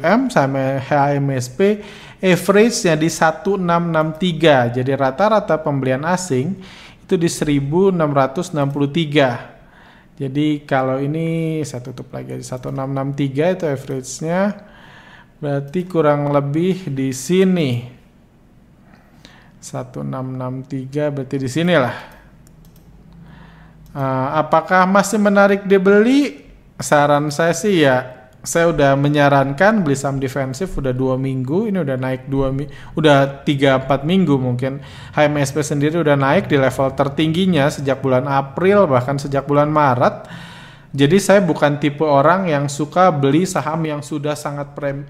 [0.00, 1.82] M sama HMSP
[2.20, 4.80] average-nya di 1663.
[4.80, 6.56] Jadi rata-rata pembelian asing
[7.04, 10.16] itu di 1663.
[10.16, 14.40] Jadi kalau ini saya tutup lagi di 1663 itu average-nya
[15.36, 17.84] berarti kurang lebih di sini.
[19.60, 22.16] 1663 berarti di sinilah.
[23.96, 26.48] Uh, apakah masih menarik dibeli?
[26.76, 28.15] Saran saya sih ya
[28.46, 32.54] saya udah menyarankan beli saham defensif udah dua minggu ini udah naik dua
[32.94, 34.78] udah tiga empat minggu mungkin
[35.12, 40.30] HMSP sendiri udah naik di level tertingginya sejak bulan April bahkan sejak bulan Maret
[40.96, 45.04] jadi saya bukan tipe orang yang suka beli saham yang sudah sangat prem,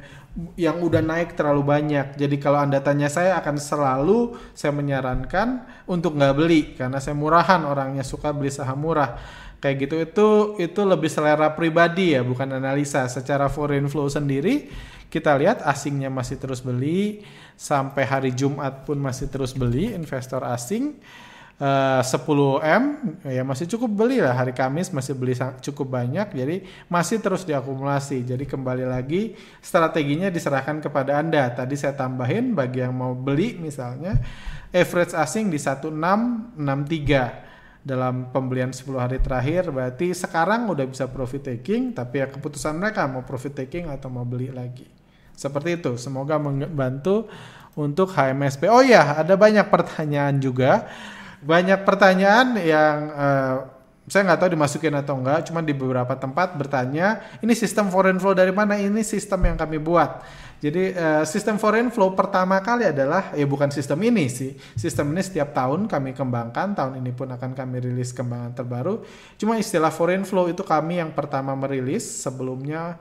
[0.59, 2.19] yang udah naik terlalu banyak.
[2.19, 7.63] Jadi kalau anda tanya saya akan selalu saya menyarankan untuk nggak beli karena saya murahan
[7.63, 9.15] orangnya suka beli saham murah.
[9.59, 10.29] Kayak gitu itu
[10.61, 13.09] itu lebih selera pribadi ya bukan analisa.
[13.09, 14.69] Secara foreign flow sendiri
[15.09, 20.99] kita lihat asingnya masih terus beli sampai hari Jumat pun masih terus beli investor asing
[21.57, 22.83] Eh, uh, 10 m
[23.25, 24.37] ya masih cukup beli lah.
[24.37, 25.33] Hari Kamis masih beli
[25.65, 28.29] cukup banyak jadi masih terus diakumulasi.
[28.29, 29.33] Jadi kembali lagi
[29.65, 31.49] strateginya diserahkan kepada anda.
[31.49, 34.21] Tadi saya tambahin bagi yang mau beli misalnya
[34.69, 37.46] average asing di 1663
[37.87, 43.07] dalam pembelian 10 hari terakhir berarti sekarang udah bisa profit taking tapi ya keputusan mereka
[43.07, 44.91] mau profit taking atau mau beli lagi
[45.39, 47.31] seperti itu semoga membantu
[47.79, 50.91] untuk HMSP oh ya ada banyak pertanyaan juga
[51.47, 53.57] banyak pertanyaan yang uh,
[54.07, 58.39] saya nggak tahu dimasukin atau enggak, cuma di beberapa tempat bertanya, ini sistem foreign flow
[58.39, 58.79] dari mana?
[58.79, 60.23] Ini sistem yang kami buat.
[60.57, 64.57] Jadi uh, sistem foreign flow pertama kali adalah ya bukan sistem ini sih.
[64.73, 69.05] Sistem ini setiap tahun kami kembangkan, tahun ini pun akan kami rilis kembangan terbaru.
[69.37, 72.97] Cuma istilah foreign flow itu kami yang pertama merilis, sebelumnya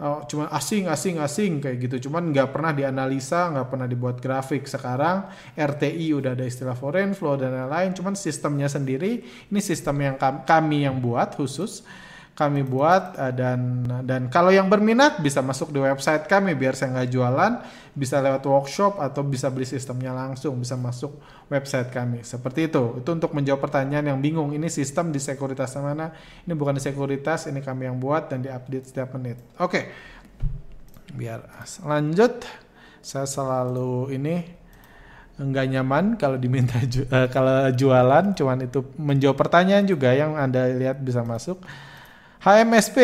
[0.00, 4.66] oh, cuma asing asing asing kayak gitu cuman nggak pernah dianalisa nggak pernah dibuat grafik
[4.66, 10.16] sekarang RTI udah ada istilah foreign flow dan lain-lain cuman sistemnya sendiri ini sistem yang
[10.18, 11.86] kami yang buat khusus
[12.34, 16.90] kami buat uh, dan dan kalau yang berminat bisa masuk di website kami biar saya
[16.90, 17.52] nggak jualan
[17.94, 21.14] bisa lewat workshop atau bisa beli sistemnya langsung bisa masuk
[21.46, 22.26] website kami.
[22.26, 22.98] Seperti itu.
[22.98, 24.50] Itu untuk menjawab pertanyaan yang bingung.
[24.50, 26.10] Ini sistem di sekuritas mana?
[26.42, 29.38] Ini bukan di sekuritas ini kami yang buat dan diupdate setiap menit.
[29.62, 29.70] Oke.
[29.70, 29.84] Okay.
[31.14, 31.46] biar
[31.86, 32.42] lanjut.
[32.98, 34.42] Saya selalu ini
[35.38, 38.34] nggak nyaman kalau diminta ju uh, kalau jualan.
[38.34, 41.62] Cuman itu menjawab pertanyaan juga yang anda lihat bisa masuk
[42.44, 42.98] HMSP.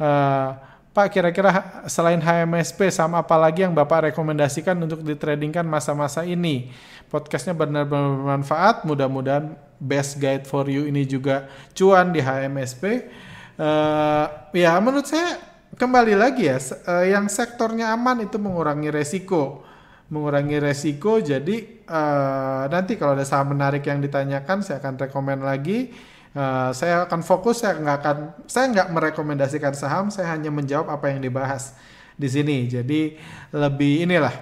[0.00, 0.48] Uh, eh,
[0.96, 6.72] Pak, kira-kira selain HMSP, sama apa lagi yang Bapak rekomendasikan untuk ditradingkan masa-masa ini?
[7.12, 8.88] Podcastnya benar-benar bermanfaat.
[8.88, 13.12] Mudah-mudahan best guide for you ini juga cuan di HMSP.
[13.60, 15.36] Uh, eh, ya, menurut saya
[15.76, 16.56] kembali lagi ya,
[16.88, 19.68] uh, yang sektornya aman itu mengurangi resiko
[20.08, 21.20] mengurangi resiko.
[21.20, 25.92] Jadi uh, nanti kalau ada saham menarik yang ditanyakan, saya akan rekomend lagi.
[26.36, 31.08] Uh, saya akan fokus, saya nggak akan, saya nggak merekomendasikan saham, saya hanya menjawab apa
[31.08, 31.72] yang dibahas
[32.20, 32.68] di sini.
[32.68, 33.16] Jadi
[33.54, 34.34] lebih inilah.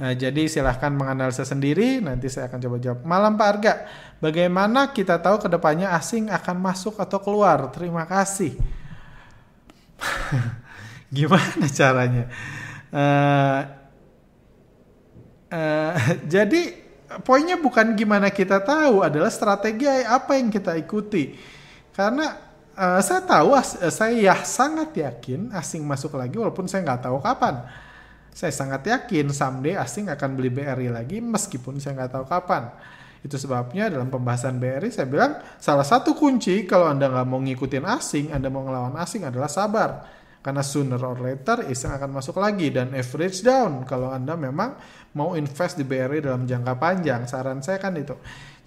[0.00, 3.00] Uh, jadi silahkan menganalisa sendiri, nanti saya akan coba jawab.
[3.06, 3.74] Malam Pak Arga,
[4.18, 7.70] bagaimana kita tahu ke depannya asing akan masuk atau keluar?
[7.70, 8.58] Terima kasih.
[11.14, 12.24] Gimana caranya?
[12.90, 13.60] Uh,
[15.54, 15.94] uh,
[16.32, 16.79] jadi
[17.26, 21.34] poinnya bukan gimana kita tahu, adalah strategi apa yang kita ikuti.
[21.90, 22.38] Karena
[22.78, 27.18] uh, saya tahu, uh, saya ya sangat yakin asing masuk lagi walaupun saya nggak tahu
[27.18, 27.66] kapan.
[28.30, 32.70] Saya sangat yakin someday asing akan beli BRI lagi meskipun saya nggak tahu kapan.
[33.20, 37.84] Itu sebabnya dalam pembahasan BRI saya bilang salah satu kunci kalau Anda nggak mau ngikutin
[37.84, 42.72] asing, Anda mau ngelawan asing adalah sabar karena sooner or later iseng akan masuk lagi
[42.72, 44.72] dan average down kalau Anda memang
[45.16, 47.26] mau invest di BRI dalam jangka panjang.
[47.26, 48.14] Saran saya kan itu.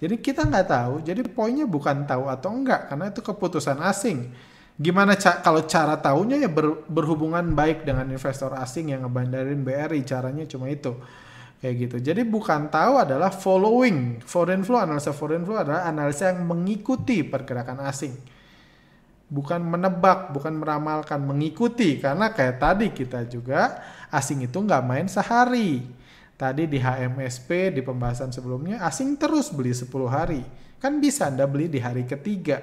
[0.00, 4.28] Jadi kita nggak tahu, jadi poinnya bukan tahu atau enggak karena itu keputusan asing.
[4.74, 10.02] Gimana ca kalau cara tahunya ya ber berhubungan baik dengan investor asing yang ngebandarin BRI,
[10.02, 10.92] caranya cuma itu.
[11.62, 11.96] Kayak gitu.
[12.12, 14.20] Jadi bukan tahu adalah following.
[14.20, 18.34] Foreign flow, analisa foreign flow adalah analisa yang mengikuti pergerakan asing
[19.34, 21.98] bukan menebak, bukan meramalkan, mengikuti.
[21.98, 25.82] Karena kayak tadi kita juga asing itu nggak main sehari.
[26.34, 30.42] Tadi di HMSP di pembahasan sebelumnya asing terus beli 10 hari.
[30.82, 32.60] Kan bisa Anda beli di hari ketiga.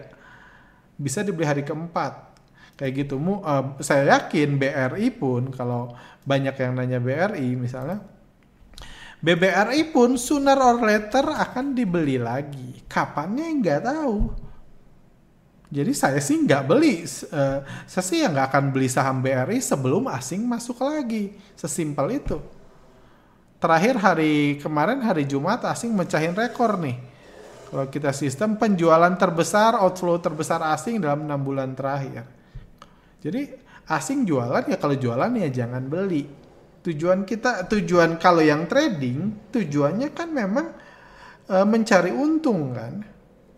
[0.99, 2.35] Bisa dibeli hari keempat.
[2.75, 3.15] Kayak gitu.
[3.19, 5.95] Uh, saya yakin BRI pun kalau
[6.27, 8.03] banyak yang nanya BRI misalnya
[9.21, 12.83] BBRI pun sooner or later akan dibeli lagi.
[12.89, 14.17] Kapannya nggak tahu
[15.71, 20.43] jadi saya sih nggak beli, uh, saya sih nggak akan beli saham BRI sebelum asing
[20.43, 22.35] masuk lagi, sesimpel itu.
[23.61, 26.97] Terakhir hari kemarin hari Jumat asing mecahin rekor nih.
[27.69, 32.25] Kalau kita sistem penjualan terbesar, outflow terbesar asing dalam enam bulan terakhir.
[33.21, 33.53] Jadi
[33.85, 36.25] asing jualan ya kalau jualan ya jangan beli.
[36.81, 40.73] Tujuan kita, tujuan kalau yang trading, tujuannya kan memang
[41.45, 43.05] uh, mencari untung kan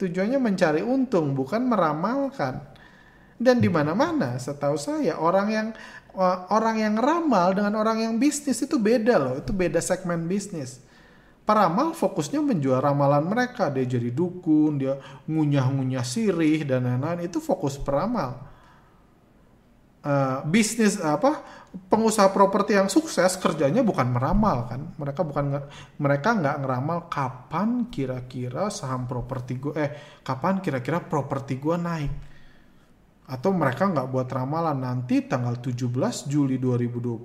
[0.03, 2.59] Tujuannya mencari untung, bukan meramalkan.
[3.39, 5.67] Dan di mana-mana, setahu saya orang yang
[6.53, 10.81] orang yang ramal dengan orang yang bisnis itu beda loh, itu beda segmen bisnis.
[11.43, 14.95] Paramal fokusnya menjual ramalan mereka, dia jadi dukun, dia
[15.27, 18.53] ngunyah-ngunyah sirih dan lain-lain, itu fokus peramal.
[20.03, 21.39] Uh, bisnis apa
[21.87, 25.63] pengusaha properti yang sukses kerjanya bukan meramal kan mereka bukan
[25.95, 32.11] mereka nggak ngeramal kapan kira-kira saham properti gue eh kapan kira-kira properti gue naik
[33.23, 37.23] atau mereka nggak buat ramalan nanti tanggal 17 Juli 2020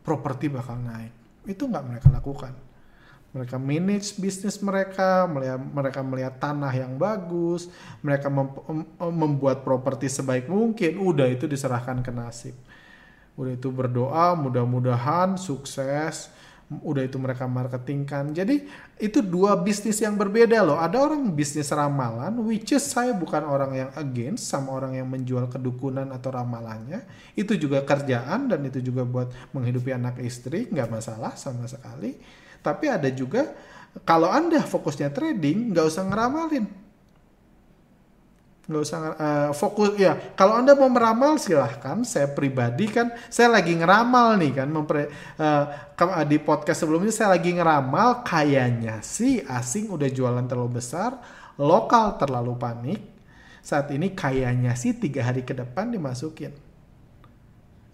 [0.00, 1.12] properti bakal naik.
[1.44, 2.56] Itu nggak mereka lakukan.
[3.28, 7.68] Mereka manage bisnis mereka, mereka melihat tanah yang bagus,
[8.00, 8.48] mereka mem,
[8.96, 12.56] membuat properti sebaik mungkin, udah itu diserahkan ke nasib.
[13.36, 16.32] Udah itu berdoa mudah-mudahan sukses
[16.68, 18.36] udah itu mereka marketingkan.
[18.36, 18.68] Jadi
[19.00, 20.76] itu dua bisnis yang berbeda loh.
[20.76, 25.48] Ada orang bisnis ramalan which is saya bukan orang yang against sama orang yang menjual
[25.48, 27.08] kedukunan atau ramalannya.
[27.32, 32.20] Itu juga kerjaan dan itu juga buat menghidupi anak istri nggak masalah sama sekali.
[32.60, 33.48] Tapi ada juga
[34.04, 36.87] kalau anda fokusnya trading nggak usah ngeramalin
[38.68, 40.12] nggak usah uh, fokus ya.
[40.36, 42.04] Kalau anda mau meramal silahkan.
[42.04, 45.08] Saya pribadi kan saya lagi ngeramal nih kan mempre,
[45.40, 45.64] uh,
[46.28, 51.16] di podcast sebelumnya saya lagi ngeramal kayaknya sih asing udah jualan terlalu besar
[51.56, 53.00] lokal terlalu panik.
[53.64, 56.52] Saat ini kayaknya sih tiga hari ke depan dimasukin.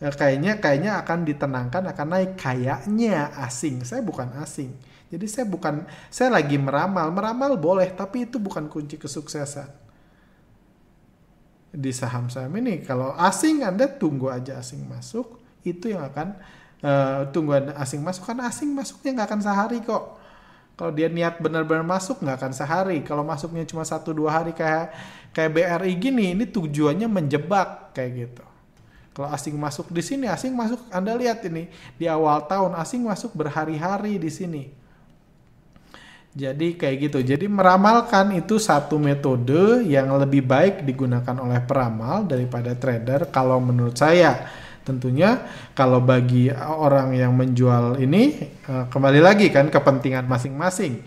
[0.03, 2.33] Ya, kayaknya kayaknya akan ditenangkan akan naik.
[2.35, 4.75] Kayaknya asing saya bukan asing.
[5.07, 7.15] Jadi saya bukan saya lagi meramal.
[7.15, 9.84] Meramal boleh tapi itu bukan kunci kesuksesan
[11.75, 12.87] di saham-saham ini.
[12.87, 16.39] Kalau asing Anda tunggu aja asing masuk, itu yang akan
[16.87, 20.23] uh, tunggu asing masuk kan asing masuknya nggak akan sehari kok.
[20.75, 23.03] Kalau dia niat benar-benar masuk nggak akan sehari.
[23.03, 24.95] Kalau masuknya cuma satu dua hari kayak
[25.35, 28.45] kayak BRI gini, ini tujuannya menjebak kayak gitu.
[29.15, 33.35] Kalau asing masuk di sini, asing masuk Anda lihat ini di awal tahun asing masuk
[33.35, 34.84] berhari-hari di sini
[36.35, 37.19] jadi kayak gitu.
[37.23, 43.95] Jadi meramalkan itu satu metode yang lebih baik digunakan oleh peramal daripada trader kalau menurut
[43.95, 44.51] saya.
[44.85, 51.01] Tentunya kalau bagi orang yang menjual ini eh, kembali lagi kan kepentingan masing-masing.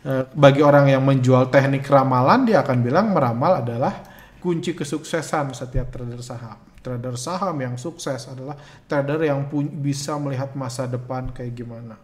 [0.00, 4.00] Eh, bagi orang yang menjual teknik ramalan dia akan bilang meramal adalah
[4.40, 6.56] kunci kesuksesan setiap trader saham.
[6.80, 8.56] Trader saham yang sukses adalah
[8.88, 9.44] trader yang
[9.84, 12.00] bisa melihat masa depan kayak gimana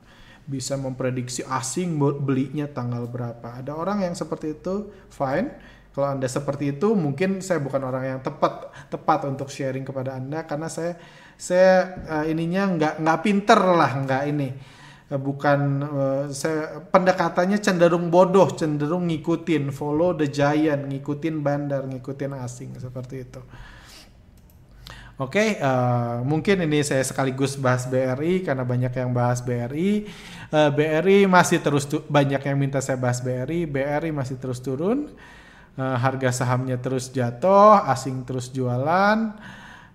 [0.47, 3.59] bisa memprediksi asing belinya tanggal berapa.
[3.59, 5.51] Ada orang yang seperti itu, fine.
[5.91, 10.47] Kalau Anda seperti itu, mungkin saya bukan orang yang tepat tepat untuk sharing kepada Anda
[10.47, 10.95] karena saya
[11.35, 14.49] saya uh, ininya nggak nggak pinter lah, nggak ini.
[15.09, 22.33] Uh, bukan uh, saya pendekatannya cenderung bodoh, cenderung ngikutin follow the giant, ngikutin bandar, ngikutin
[22.39, 23.41] asing seperti itu.
[25.17, 30.05] Oke, okay, uh, mungkin ini saya sekaligus bahas BRI karena banyak yang bahas BRI.
[30.53, 33.65] Uh, BRI masih terus banyak yang minta saya bahas BRI.
[33.65, 35.09] BRI masih terus turun,
[35.81, 39.33] uh, harga sahamnya terus jatuh, asing terus jualan.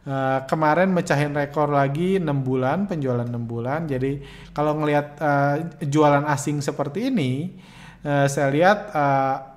[0.09, 3.85] Uh, kemarin mecahin rekor lagi 6 bulan penjualan 6 bulan.
[3.85, 4.25] Jadi
[4.57, 7.61] kalau ngelihat uh, jualan asing seperti ini,
[8.01, 9.50] uh, saya lihat uh,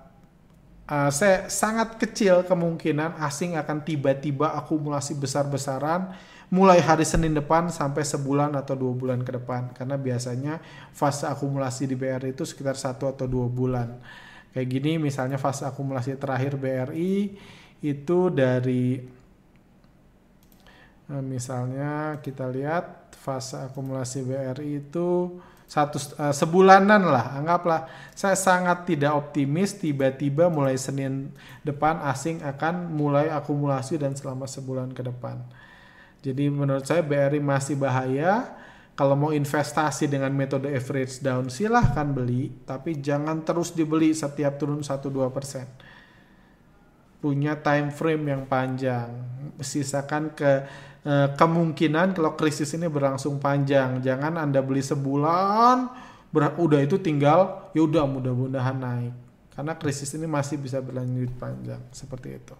[0.88, 6.12] uh, saya sangat kecil kemungkinan asing akan tiba-tiba akumulasi besar-besaran
[6.52, 9.72] mulai hari Senin depan sampai sebulan atau dua bulan ke depan.
[9.74, 10.60] Karena biasanya
[10.92, 13.98] fase akumulasi di BRI itu sekitar satu atau dua bulan.
[14.54, 17.34] Kayak gini misalnya fase akumulasi terakhir BRI
[17.82, 19.02] itu dari
[21.10, 25.40] uh, misalnya kita lihat fase akumulasi BRI itu
[25.74, 27.34] satu uh, sebulanan lah.
[27.34, 31.34] Anggaplah saya sangat tidak optimis tiba-tiba mulai Senin
[31.66, 35.42] depan asing akan mulai akumulasi dan selama sebulan ke depan.
[36.22, 38.62] Jadi menurut saya BRI masih bahaya.
[38.94, 42.54] Kalau mau investasi dengan metode average down silahkan beli.
[42.62, 45.66] Tapi jangan terus dibeli setiap turun 1-2 persen.
[47.18, 49.10] Punya time frame yang panjang.
[49.58, 50.70] Sisakan ke
[51.04, 54.00] Eh, kemungkinan kalau krisis ini berlangsung panjang.
[54.00, 55.92] Jangan Anda beli sebulan,
[56.32, 59.14] udah itu tinggal, ya udah mudah-mudahan naik.
[59.52, 62.56] Karena krisis ini masih bisa berlanjut panjang seperti itu.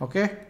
[0.00, 0.48] Oke.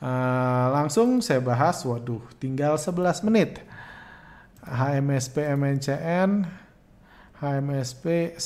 [0.00, 3.58] Uh, langsung saya bahas, waduh, tinggal 11 menit.
[4.62, 6.46] HMSP MNCN,
[7.42, 8.36] HMSP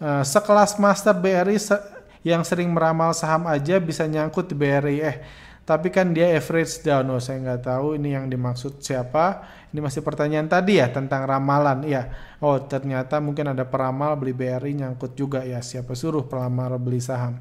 [0.00, 1.74] uh, eh, sekelas master BRI se
[2.22, 4.98] yang sering meramal saham aja bisa nyangkut di BRI.
[5.02, 5.16] Eh,
[5.62, 7.06] tapi kan dia average down.
[7.14, 9.46] Oh saya nggak tahu ini yang dimaksud siapa.
[9.70, 11.86] Ini masih pertanyaan tadi ya tentang ramalan.
[11.86, 12.10] Ya
[12.42, 15.46] oh ternyata mungkin ada peramal beli BRI nyangkut juga.
[15.46, 17.38] Ya siapa suruh peramal beli saham?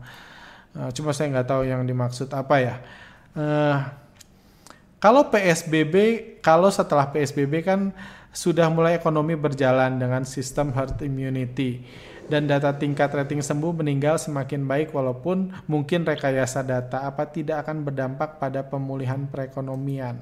[0.72, 2.76] Uh, cuma saya nggak tahu yang dimaksud apa ya.
[3.34, 3.78] Uh,
[5.02, 5.96] kalau PSBB
[6.46, 7.90] kalau setelah PSBB kan
[8.32, 11.84] sudah mulai ekonomi berjalan dengan sistem herd immunity
[12.32, 17.84] dan data tingkat rating sembuh meninggal semakin baik walaupun mungkin rekayasa data apa tidak akan
[17.84, 20.16] berdampak pada pemulihan perekonomian.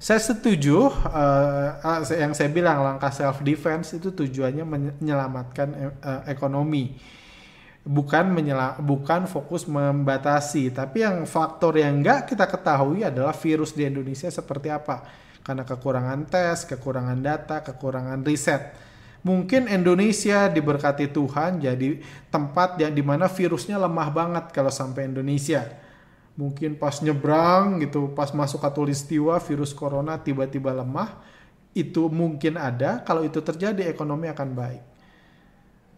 [0.00, 5.68] Saya setuju uh, yang saya bilang langkah self defense itu tujuannya menyelamatkan
[6.00, 6.96] uh, ekonomi.
[7.84, 13.84] Bukan menyela bukan fokus membatasi, tapi yang faktor yang enggak kita ketahui adalah virus di
[13.84, 15.04] Indonesia seperti apa.
[15.44, 18.89] Karena kekurangan tes, kekurangan data, kekurangan riset.
[19.20, 22.00] Mungkin Indonesia diberkati Tuhan jadi
[22.32, 25.80] tempat yang di mana virusnya lemah banget kalau sampai Indonesia
[26.40, 31.20] mungkin pas nyebrang gitu, pas masuk katulistiwa virus corona tiba-tiba lemah,
[31.76, 33.04] itu mungkin ada.
[33.04, 34.82] Kalau itu terjadi ekonomi akan baik.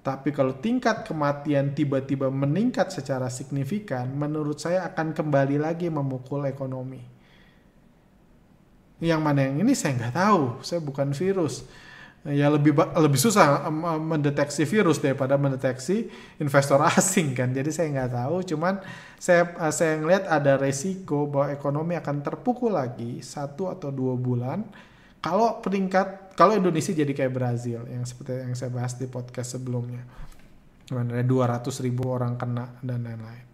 [0.02, 6.98] Tapi kalau tingkat kematian tiba-tiba meningkat secara signifikan, menurut saya akan kembali lagi memukul ekonomi.
[8.98, 11.62] Yang mana yang ini saya nggak tahu, saya bukan virus
[12.22, 13.66] ya lebih lebih susah
[13.98, 16.06] mendeteksi virus daripada mendeteksi
[16.38, 17.50] investor asing kan.
[17.50, 18.78] Jadi saya nggak tahu cuman
[19.18, 24.62] saya saya ngelihat ada resiko bahwa ekonomi akan terpukul lagi satu atau dua bulan
[25.22, 30.02] kalau peningkat kalau Indonesia jadi kayak Brazil yang seperti yang saya bahas di podcast sebelumnya.
[30.92, 33.51] Ada 200 ribu orang kena dan lain-lain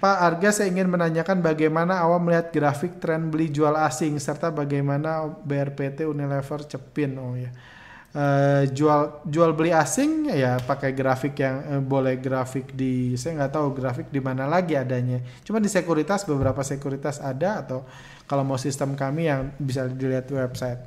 [0.00, 5.28] Pak Arga saya ingin menanyakan bagaimana awal melihat grafik tren beli jual asing serta bagaimana
[5.44, 7.20] BRPT Unilever Cepin?
[7.20, 7.52] Oh ya
[8.14, 13.52] uh, jual jual beli asing ya pakai grafik yang uh, boleh grafik di saya nggak
[13.54, 15.22] tahu grafik di mana lagi adanya.
[15.46, 17.86] Cuma di sekuritas beberapa sekuritas ada atau
[18.26, 20.80] kalau mau sistem kami yang bisa dilihat di website.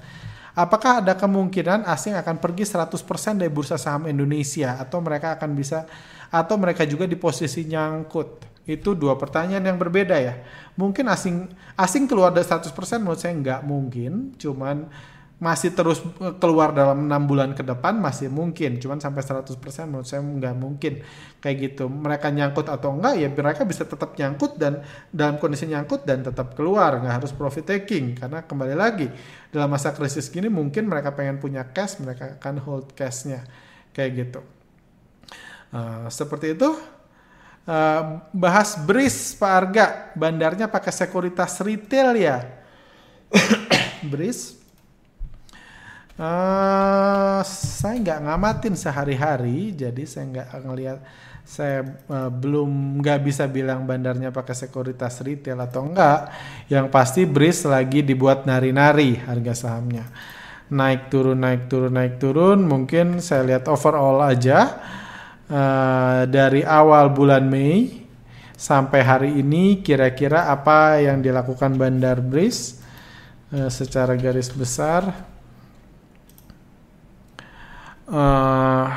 [0.53, 5.89] Apakah ada kemungkinan asing akan pergi 100% dari bursa saham Indonesia atau mereka akan bisa
[6.29, 8.52] atau mereka juga di posisi nyangkut?
[8.63, 10.39] Itu dua pertanyaan yang berbeda ya.
[10.79, 12.71] Mungkin asing asing keluar dari 100%
[13.03, 14.87] menurut saya nggak mungkin, cuman
[15.43, 19.59] masih terus eh, keluar dalam enam bulan ke depan masih mungkin, cuman sampai 100%
[19.91, 21.03] menurut saya nggak mungkin.
[21.43, 21.91] Kayak gitu.
[21.91, 24.79] Mereka nyangkut atau enggak ya mereka bisa tetap nyangkut dan
[25.11, 28.15] dalam kondisi nyangkut dan tetap keluar, nggak harus profit taking.
[28.15, 29.11] Karena kembali lagi
[29.51, 33.43] dalam masa krisis gini mungkin mereka pengen punya cash, mereka akan hold cashnya.
[33.91, 34.39] Kayak gitu.
[35.73, 36.69] Uh, seperti itu
[37.63, 42.43] Uh, bahas BRIS Pak Arga, bandarnya pakai sekuritas retail ya.
[44.11, 44.59] BRIS.
[46.19, 50.99] Uh, saya nggak ngamatin sehari-hari, jadi saya nggak ngelihat,
[51.47, 56.35] saya uh, belum nggak bisa bilang bandarnya pakai sekuritas retail atau enggak.
[56.67, 60.03] Yang pasti BRIS lagi dibuat nari-nari harga sahamnya.
[60.67, 62.59] Naik turun, naik turun, naik turun.
[62.67, 64.83] Mungkin saya lihat overall aja
[65.49, 68.03] uh, dari awal bulan Mei
[68.53, 72.79] sampai hari ini kira-kira apa yang dilakukan Bandar Bris
[73.51, 75.31] uh, secara garis besar?
[78.03, 78.87] Uh,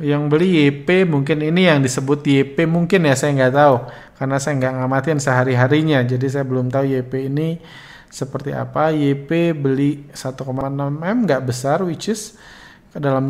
[0.00, 3.76] yang beli YP mungkin ini yang disebut YP mungkin ya saya nggak tahu.
[4.16, 7.60] Karena saya nggak ngamatin sehari harinya jadi saya belum tahu YP ini
[8.08, 8.92] seperti apa.
[8.92, 10.44] YP beli 1,6
[11.00, 12.36] M nggak besar which is
[12.90, 13.26] dalam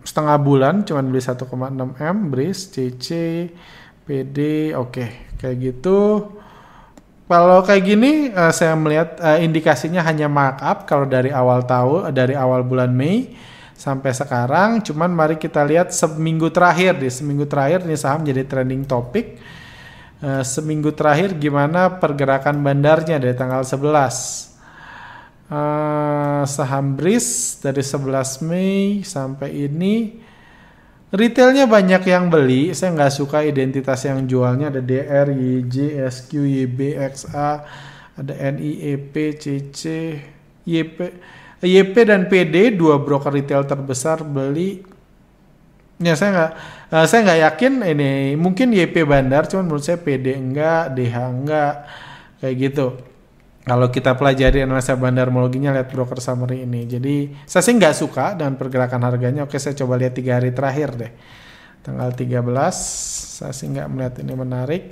[0.00, 1.44] setengah bulan cuman beli 1,6
[2.00, 3.08] M bris CC
[4.08, 5.08] PD oke okay.
[5.36, 6.30] kayak gitu.
[7.32, 12.36] Kalau kayak gini uh, saya melihat uh, indikasinya hanya markup kalau dari awal tahun dari
[12.36, 13.32] awal bulan Mei
[13.72, 14.84] sampai sekarang.
[14.84, 19.40] Cuman mari kita lihat seminggu terakhir di seminggu terakhir ini saham jadi trending topik
[20.22, 24.51] uh, seminggu terakhir gimana pergerakan bandarnya dari tanggal 11
[25.52, 30.16] uh, saham BRIS dari 11 Mei sampai ini
[31.12, 32.72] retailnya banyak yang beli.
[32.72, 37.50] Saya nggak suka identitas yang jualnya ada DR, YJ, SQ, YB, XA
[38.12, 39.80] ada NIEP, CC,
[40.68, 40.98] YP
[41.62, 44.82] YP dan PD dua broker retail terbesar beli.
[46.02, 46.52] Ya saya nggak
[46.90, 48.12] uh, saya nggak yakin ini.
[48.34, 51.74] Mungkin YP Bandar cuman menurut saya PD enggak DH enggak
[52.42, 53.11] kayak gitu
[53.62, 56.82] kalau kita pelajari analisa bandarmologinya lihat broker summary ini.
[56.82, 59.46] Jadi saya sih nggak suka dengan pergerakan harganya.
[59.46, 61.12] Oke saya coba lihat tiga hari terakhir deh.
[61.82, 62.42] Tanggal 13
[63.38, 64.84] saya sih nggak melihat ini menarik.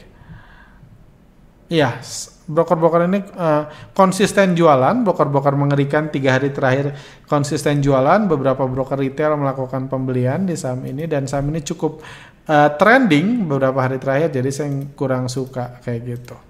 [1.71, 2.03] Iya,
[2.51, 6.99] broker-broker ini uh, konsisten jualan, broker-broker mengerikan tiga hari terakhir
[7.31, 12.03] konsisten jualan, beberapa broker retail melakukan pembelian di saham ini dan saham ini cukup
[12.51, 16.50] uh, trending beberapa hari terakhir, jadi saya kurang suka kayak gitu.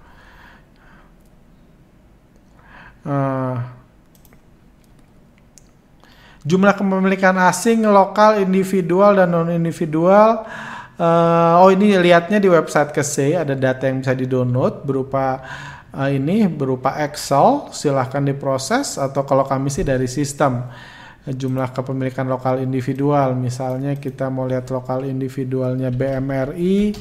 [3.01, 3.57] Uh,
[6.45, 10.45] jumlah kepemilikan asing lokal individual dan non individual
[11.01, 15.41] uh, oh ini lihatnya di website KC ada data yang bisa di-download berupa
[15.97, 17.73] uh, ini berupa Excel.
[17.73, 20.69] Silahkan diproses atau kalau kami sih dari sistem.
[21.21, 23.37] Jumlah kepemilikan lokal individual.
[23.37, 26.97] Misalnya kita mau lihat lokal individualnya BMRI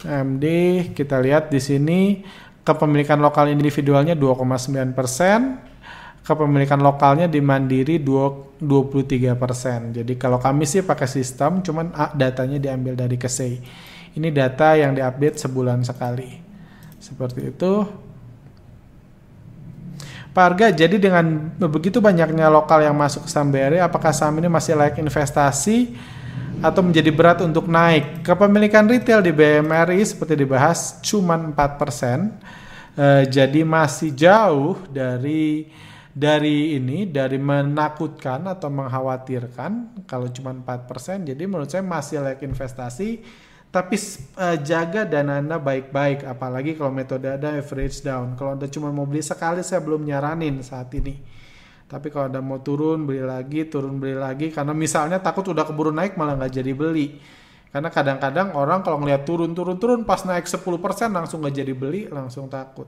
[0.00, 0.46] MD
[0.96, 2.00] kita lihat di sini
[2.64, 5.58] kepemilikan lokal individualnya 2,9 persen,
[6.20, 8.60] kepemilikan lokalnya di Mandiri 23
[9.34, 9.90] persen.
[9.96, 13.54] Jadi kalau kami sih pakai sistem, cuman datanya diambil dari KSEI.
[14.20, 16.28] Ini data yang diupdate sebulan sekali.
[17.00, 17.72] Seperti itu.
[20.30, 24.46] Pak Arga, jadi dengan begitu banyaknya lokal yang masuk ke saham BRI, apakah saham ini
[24.46, 25.90] masih layak investasi
[26.60, 28.20] atau menjadi berat untuk naik?
[28.26, 32.36] Kepemilikan retail di BMRI seperti dibahas cuma 4%,
[32.98, 35.70] eh, jadi masih jauh dari
[36.10, 41.22] dari ini dari menakutkan atau mengkhawatirkan kalau cuma 4%.
[41.22, 43.22] Jadi menurut saya masih layak investasi
[43.70, 43.94] tapi
[44.34, 48.34] uh, jaga dana Anda baik-baik apalagi kalau metode Anda average down.
[48.34, 51.39] Kalau Anda cuma mau beli sekali saya belum nyaranin saat ini.
[51.90, 55.90] Tapi kalau Anda mau turun beli lagi, turun beli lagi karena misalnya takut udah keburu
[55.90, 57.18] naik malah nggak jadi beli.
[57.74, 60.62] Karena kadang-kadang orang kalau ngeliat turun-turun-turun pas naik 10%
[61.10, 62.86] langsung nggak jadi beli, langsung takut.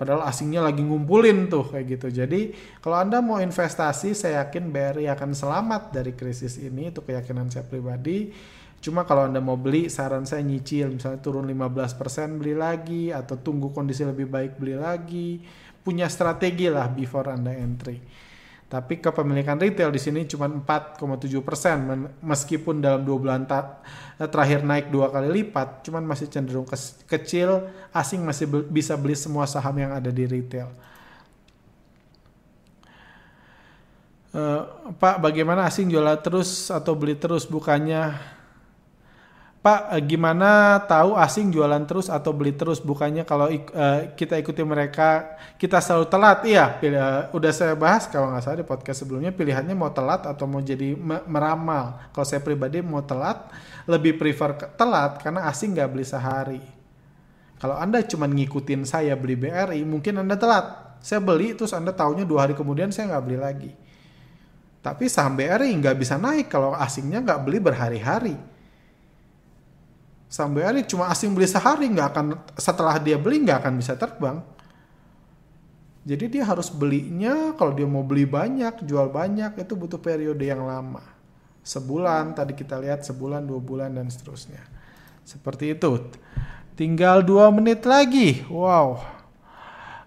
[0.00, 2.08] Padahal asingnya lagi ngumpulin tuh kayak gitu.
[2.24, 6.88] Jadi kalau Anda mau investasi, saya yakin BRI akan selamat dari krisis ini.
[6.88, 8.32] Itu keyakinan saya pribadi
[8.80, 13.76] Cuma kalau Anda mau beli, saran saya nyicil, misalnya turun 15% beli lagi, atau tunggu
[13.76, 15.44] kondisi lebih baik beli lagi.
[15.84, 18.00] Punya strategi lah before Anda entry.
[18.70, 23.42] Tapi kepemilikan retail di sini cuma 4,7 persen, meskipun dalam dua bulan
[24.14, 26.78] terakhir naik dua kali lipat, cuman masih cenderung ke
[27.10, 27.66] kecil.
[27.90, 30.70] Asing masih bisa beli semua saham yang ada di retail.
[34.30, 38.14] Uh, Pak, bagaimana asing jualan terus atau beli terus bukannya
[39.60, 42.80] Pak, eh, gimana tahu asing jualan terus atau beli terus?
[42.80, 46.38] Bukannya kalau uh, kita ikuti mereka, kita selalu telat.
[46.48, 50.24] Iya, pilih, uh, udah saya bahas kalau nggak salah di podcast sebelumnya, pilihannya mau telat
[50.24, 50.96] atau mau jadi
[51.28, 52.08] meramal.
[52.08, 53.52] Kalau saya pribadi mau telat,
[53.84, 56.64] lebih prefer telat karena asing nggak beli sehari.
[57.60, 60.96] Kalau Anda cuma ngikutin saya beli BRI, mungkin Anda telat.
[61.04, 63.72] Saya beli, terus Anda tahunya dua hari kemudian saya nggak beli lagi.
[64.80, 68.40] Tapi saham BRI nggak bisa naik kalau asingnya nggak beli berhari-hari
[70.30, 74.38] sampai hari cuma asing beli sehari nggak akan setelah dia beli nggak akan bisa terbang.
[76.06, 80.64] Jadi dia harus belinya kalau dia mau beli banyak jual banyak itu butuh periode yang
[80.64, 81.02] lama.
[81.60, 84.64] Sebulan tadi kita lihat sebulan dua bulan dan seterusnya.
[85.26, 86.08] Seperti itu.
[86.78, 88.40] Tinggal dua menit lagi.
[88.48, 88.96] Wow.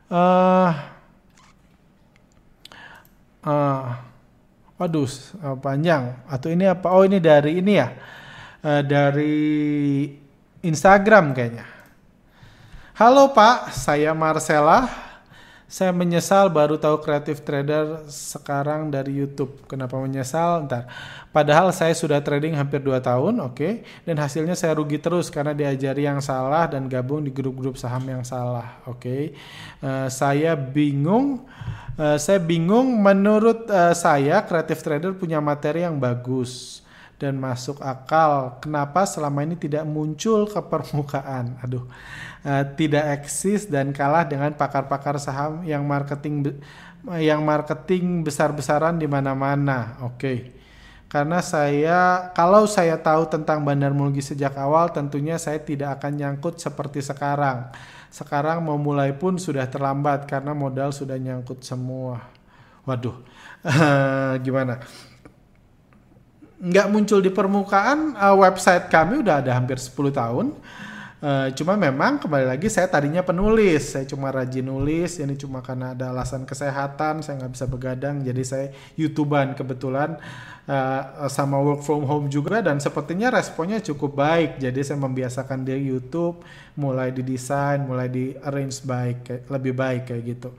[0.09, 0.73] Uh,
[3.45, 3.85] uh,
[4.81, 5.11] waduh
[5.61, 6.17] panjang.
[6.25, 6.89] Atau ini apa?
[6.89, 7.93] Oh ini dari ini ya
[8.63, 10.09] uh, dari
[10.63, 11.67] Instagram kayaknya.
[12.95, 14.87] Halo Pak, saya Marcella.
[15.73, 19.65] Saya menyesal baru tahu Creative Trader sekarang dari YouTube.
[19.65, 20.69] Kenapa menyesal?
[20.69, 20.85] Ntar.
[21.33, 23.57] Padahal saya sudah trading hampir 2 tahun, oke.
[23.57, 23.73] Okay?
[24.05, 28.21] Dan hasilnya saya rugi terus karena diajari yang salah dan gabung di grup-grup saham yang
[28.21, 29.01] salah, oke.
[29.01, 29.33] Okay?
[29.81, 31.41] Uh, eh, saya bingung.
[31.97, 36.82] Uh, saya bingung menurut uh, saya Creative Trader punya materi yang bagus
[37.21, 38.57] dan masuk akal.
[38.59, 41.57] Kenapa selama ini tidak muncul ke permukaan?
[41.61, 41.85] Aduh,
[42.43, 46.59] uh, tidak eksis dan kalah dengan pakar-pakar saham yang marketing
[47.19, 49.99] yang marketing besar-besaran di mana-mana.
[50.07, 50.17] Oke.
[50.17, 50.37] Okay.
[51.13, 56.57] Karena saya kalau saya tahu tentang bandar mulgi sejak awal tentunya saya tidak akan nyangkut
[56.57, 57.69] seperti sekarang.
[58.09, 62.17] Sekarang mau mulai pun sudah terlambat karena modal sudah nyangkut semua.
[62.89, 63.13] Waduh.
[64.45, 64.81] gimana?
[66.63, 70.55] Nggak muncul di permukaan uh, website kami udah ada hampir 10 tahun.
[71.23, 75.95] Uh, cuma memang kembali lagi saya tadinya penulis, saya cuma rajin nulis, ini cuma karena
[75.95, 78.65] ada alasan kesehatan, saya nggak bisa begadang, jadi saya
[78.99, 80.19] youtuber kebetulan
[80.67, 85.79] uh, sama work from home juga dan sepertinya responnya cukup baik, jadi saya membiasakan dia
[85.79, 86.43] YouTube,
[86.75, 90.51] mulai didesain, mulai di arrange baik, lebih baik kayak gitu.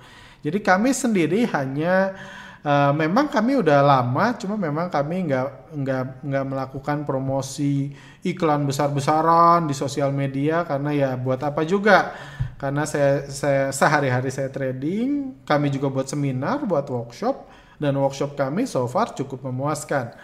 [0.49, 2.17] Jadi kami sendiri hanya
[2.65, 7.93] uh, memang kami udah lama cuma memang kami nggak nggak nggak melakukan promosi
[8.25, 12.17] iklan besar-besaran di sosial media karena ya buat apa juga?
[12.57, 18.65] Karena saya saya sehari-hari saya trading kami juga buat seminar buat workshop dan workshop kami
[18.65, 20.17] so far cukup memuaskan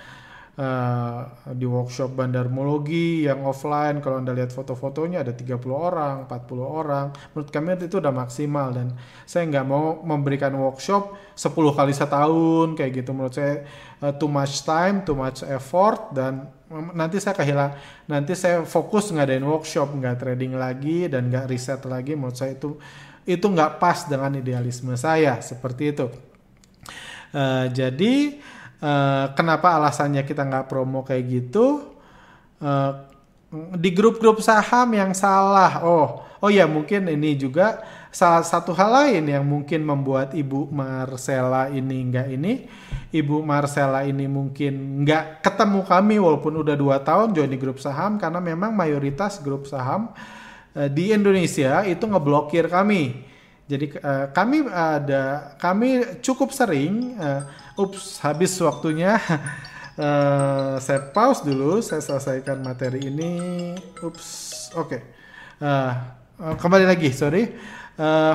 [0.61, 1.20] uh,
[1.56, 7.06] di workshop bandarmologi yang offline kalau anda lihat foto-fotonya ada 30 orang 40 orang.
[7.32, 8.92] Menurut kami itu udah maksimal dan
[9.24, 13.11] saya nggak mau memberikan workshop 10 kali setahun kayak gitu.
[13.16, 13.64] Menurut saya
[14.04, 17.74] uh, too much time too much effort dan nanti saya kehilang
[18.06, 22.12] nanti saya fokus ngadain workshop nggak trading lagi dan nggak riset lagi.
[22.12, 22.76] Menurut saya itu
[23.24, 26.06] itu nggak pas dengan idealisme saya seperti itu.
[27.30, 28.42] Uh, jadi
[28.81, 31.85] Uh, kenapa alasannya kita nggak promo kayak gitu?
[32.57, 33.11] Uh,
[33.76, 35.85] di grup-grup saham yang salah.
[35.85, 41.68] Oh, oh ya mungkin ini juga salah satu hal lain yang mungkin membuat Ibu Marcella
[41.70, 42.66] ini enggak ini,
[43.11, 48.16] Ibu Marcella ini mungkin nggak ketemu kami walaupun udah dua tahun join di grup saham
[48.16, 50.14] karena memang mayoritas grup saham
[50.78, 53.30] uh, di Indonesia itu ngeblokir kami.
[53.70, 57.46] Jadi uh, kami ada kami cukup sering, uh,
[57.78, 59.14] ups habis waktunya.
[59.94, 63.32] uh, saya pause dulu, saya selesaikan materi ini.
[64.02, 64.26] Ups,
[64.74, 64.90] oke.
[64.90, 65.00] Okay.
[65.62, 65.92] Uh,
[66.58, 67.54] kembali lagi, sorry
[68.00, 68.34] uh,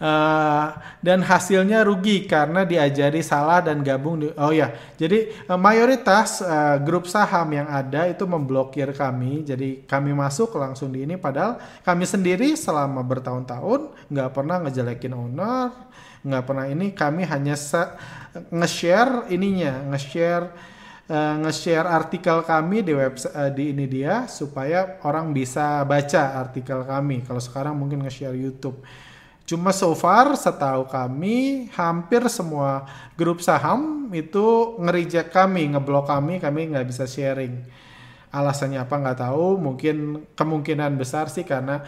[0.00, 0.66] uh,
[1.00, 6.76] dan hasilnya rugi karena diajari salah dan gabung di, oh ya jadi uh, mayoritas uh,
[6.80, 12.04] grup saham yang ada itu memblokir kami jadi kami masuk langsung di ini padahal kami
[12.04, 15.72] sendiri selama bertahun-tahun nggak pernah ngejelekin owner
[16.26, 17.54] nggak pernah ini kami hanya
[18.52, 20.74] nge-share ininya nge-share
[21.06, 26.82] Uh, nge-share artikel kami di website uh, di ini dia supaya orang bisa baca artikel
[26.82, 27.22] kami.
[27.22, 28.82] Kalau sekarang mungkin nge-share YouTube.
[29.46, 32.82] Cuma so far setahu kami hampir semua
[33.14, 37.62] grup saham itu ngerijek kami, ngeblok kami, kami nggak bisa sharing.
[38.34, 41.78] Alasannya apa nggak tahu, mungkin kemungkinan besar sih karena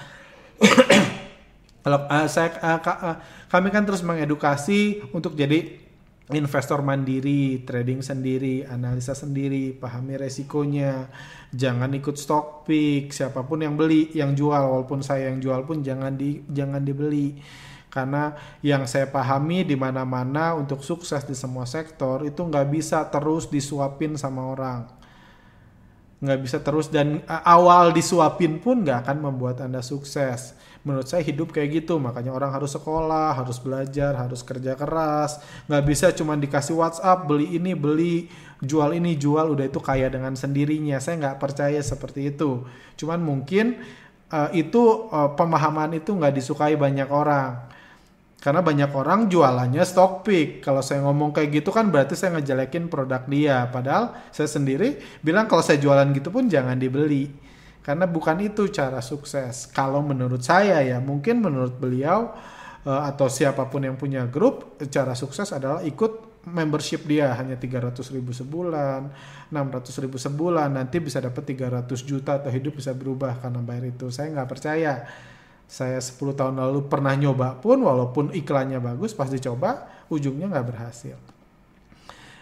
[1.82, 3.16] kalau uh, saya uh, uh,
[3.50, 5.88] kami kan terus mengedukasi untuk jadi
[6.37, 11.09] investor mandiri, trading sendiri, analisa sendiri, pahami resikonya,
[11.49, 15.81] jangan ikut stock pick, siapa pun yang beli, yang jual, walaupun saya yang jual pun
[15.81, 17.41] jangan di jangan dibeli.
[17.89, 23.49] Karena yang saya pahami di mana-mana untuk sukses di semua sektor itu nggak bisa terus
[23.49, 24.85] disuapin sama orang.
[26.20, 31.51] Nggak bisa terus dan awal disuapin pun nggak akan membuat Anda sukses menurut saya hidup
[31.51, 31.99] kayak gitu.
[31.99, 35.43] Makanya orang harus sekolah harus belajar harus kerja keras.
[35.66, 40.35] Nggak bisa cuma dikasih WhatsApp beli ini beli jual ini jual udah itu kaya dengan
[40.35, 40.99] sendirinya.
[41.03, 42.66] Saya nggak percaya seperti itu.
[42.99, 43.79] Cuman mungkin
[44.31, 47.68] uh, itu uh, pemahaman itu nggak disukai banyak orang.
[48.39, 50.62] Karena banyak orang jualannya stock pick.
[50.62, 53.66] Kalau saya ngomong kayak gitu kan berarti saya ngejelekin produk dia.
[53.66, 57.49] Padahal saya sendiri bilang kalau saya jualan gitu pun jangan dibeli
[57.89, 59.64] karena bukan itu cara sukses.
[59.72, 62.36] Kalau menurut saya ya, mungkin menurut beliau
[62.84, 67.97] uh, atau siapa pun yang punya grup, cara sukses adalah ikut membership dia hanya 300
[68.12, 69.09] ribu sebulan,
[69.49, 74.12] 600 ribu sebulan, nanti bisa dapat 300 juta atau hidup bisa berubah karena bayar itu.
[74.12, 75.09] Saya nggak percaya.
[75.64, 81.38] Saya 10 tahun lalu pernah nyoba pun, walaupun iklannya bagus, pas dicoba, ujungnya nggak berhasil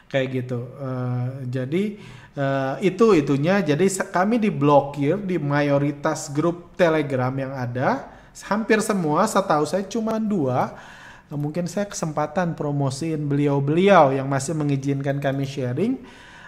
[0.07, 0.67] kayak gitu.
[0.79, 1.99] Uh, jadi
[2.39, 3.63] uh, itu itunya.
[3.63, 8.15] Jadi kami diblokir di mayoritas grup Telegram yang ada.
[8.47, 10.77] Hampir semua, setahu saya cuma dua.
[11.33, 15.99] Uh, mungkin saya kesempatan promosiin beliau-beliau yang masih mengizinkan kami sharing.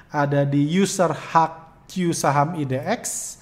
[0.09, 3.37] Ada di user hak Q saham IDX.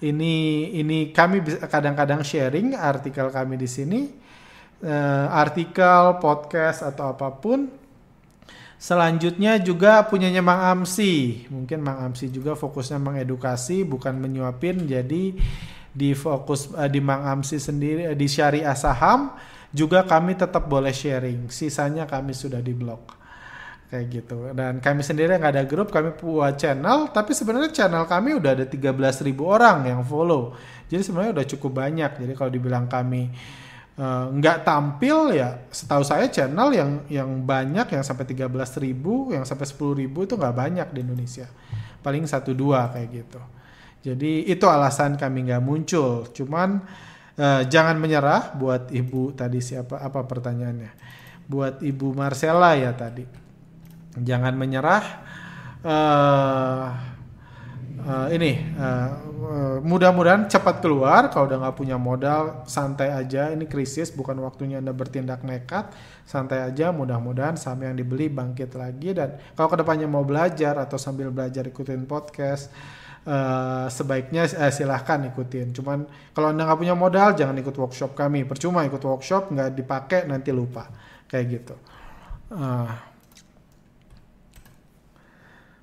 [0.00, 0.36] Ini
[0.80, 4.00] ini kami kadang-kadang sharing artikel kami di sini.
[4.80, 7.79] Uh, artikel, podcast atau apa pun
[8.80, 11.44] Selanjutnya juga punyanya Mang Amsi.
[11.52, 14.88] Mungkin Mang Amsi juga fokusnya mengedukasi bukan menyuapin.
[14.88, 15.36] Jadi
[15.92, 19.36] di fokus uh, di Mang Amsi sendiri uh, di syariah saham
[19.68, 21.52] juga kami tetap boleh sharing.
[21.52, 23.20] Sisanya kami sudah di blok
[23.92, 24.48] kayak gitu.
[24.56, 28.64] Dan kami sendiri nggak ada grup, kami buat channel, tapi sebenarnya channel kami udah ada
[28.64, 30.56] 13.000 orang yang follow.
[30.88, 32.16] Jadi sebenarnya udah cukup banyak.
[32.16, 33.28] Jadi kalau dibilang kami
[34.00, 38.48] nggak uh, tampil ya setahu saya channel yang yang banyak yang sampai 13
[38.80, 41.44] ribu yang sampai 10 ribu itu nggak banyak di Indonesia.
[42.00, 43.40] Paling satu dua kayak gitu.
[44.00, 46.24] Jadi itu alasan kami nggak muncul.
[46.32, 46.80] Cuman
[47.36, 50.92] uh, jangan menyerah buat ibu tadi siapa apa pertanyaannya?
[51.44, 53.28] Buat ibu Marcella ya tadi.
[54.16, 55.04] Jangan menyerah.
[55.80, 57.09] Uh,
[58.04, 61.28] uh, ini uh, mudah-mudahan cepat keluar.
[61.32, 63.50] Kalau udah nggak punya modal santai aja.
[63.50, 65.92] Ini krisis bukan waktunya anda bertindak nekat.
[66.24, 69.16] Santai aja mudah-mudahan saham yang dibeli bangkit lagi.
[69.16, 72.70] Dan kalau ke depannya mau belajar atau sambil belajar ikutin podcast
[73.26, 75.74] uh, sebaiknya uh, silahkan ikutin.
[75.74, 78.46] Cuman kalau anda nggak punya modal jangan ikut workshop kami.
[78.46, 80.86] Percuma ikut workshop nggak dipakai nanti lupa.
[81.26, 81.74] Kayak gitu.
[82.50, 83.09] Uh,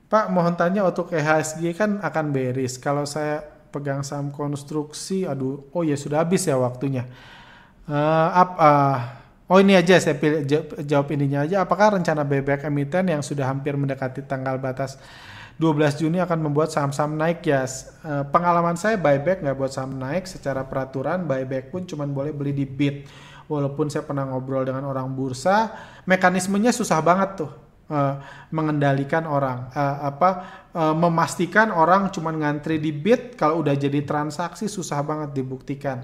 [0.08, 2.80] Pak, mohon tanya untuk EHSG kan akan beris.
[2.80, 3.44] Kalau saya
[3.76, 7.04] pegang saham konstruksi, aduh, oh ya sudah habis ya waktunya.
[7.84, 8.98] Uh, up, uh,
[9.52, 10.48] oh ini aja saya pilih
[10.88, 11.68] jawab ininya aja.
[11.68, 14.96] Apakah rencana buyback emiten yang sudah hampir mendekati tanggal batas
[15.60, 17.68] 12 Juni akan membuat saham-saham naik ya?
[18.08, 21.28] Uh, pengalaman saya buyback nggak buat saham naik secara peraturan.
[21.28, 23.04] Buyback pun cuma boleh beli di bid.
[23.52, 25.68] Walaupun saya pernah ngobrol dengan orang bursa,
[26.08, 28.20] mekanismenya susah banget tuh uh,
[28.54, 30.30] mengendalikan orang uh, apa
[30.72, 36.04] uh, memastikan orang cuma ngantri di bit kalau udah jadi transaksi susah banget dibuktikan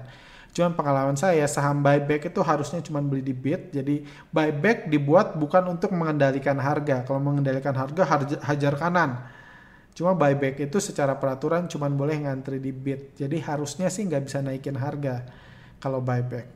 [0.54, 3.74] Cuman pengalaman saya saham buyback itu harusnya cuma beli di bid.
[3.74, 7.02] Jadi buyback dibuat bukan untuk mengendalikan harga.
[7.02, 8.06] Kalau mengendalikan harga
[8.46, 9.18] hajar kanan.
[9.98, 13.18] Cuma buyback itu secara peraturan cuma boleh ngantri di bid.
[13.18, 15.26] Jadi harusnya sih nggak bisa naikin harga
[15.82, 16.46] kalau buyback.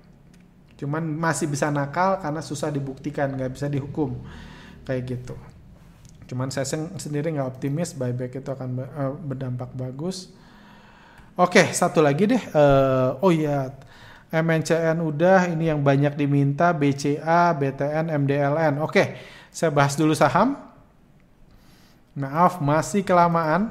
[0.79, 4.15] Cuman masih bisa nakal karena susah dibuktikan, nggak bisa dihukum
[4.89, 5.37] kayak gitu.
[6.29, 6.65] Cuman saya
[6.97, 10.33] sendiri nggak optimis buyback itu akan eh, berdampak bagus.
[11.37, 12.43] Oke, satu lagi deh.
[12.51, 13.71] Uh, oh iya,
[14.35, 18.83] MNCN udah, ini yang banyak diminta BCA, BTN, MDLN.
[18.83, 19.15] Oke,
[19.55, 20.59] saya bahas dulu saham.
[22.19, 23.71] Maaf, masih kelamaan.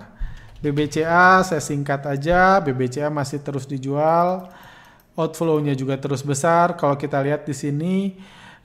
[0.63, 4.47] BBCA saya singkat aja, BBCA masih terus dijual.
[5.20, 6.74] Outflow-nya juga terus besar.
[6.80, 7.95] Kalau kita lihat di sini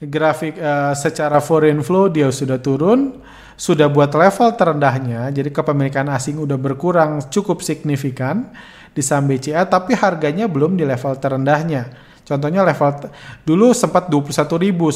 [0.03, 3.23] grafik uh, secara foreign flow dia sudah turun,
[3.55, 5.31] sudah buat level terendahnya.
[5.31, 8.51] Jadi kepemilikan asing udah berkurang cukup signifikan
[8.93, 12.11] di saham BCA tapi harganya belum di level terendahnya.
[12.23, 13.11] Contohnya level
[13.43, 14.47] dulu sempat 21.000,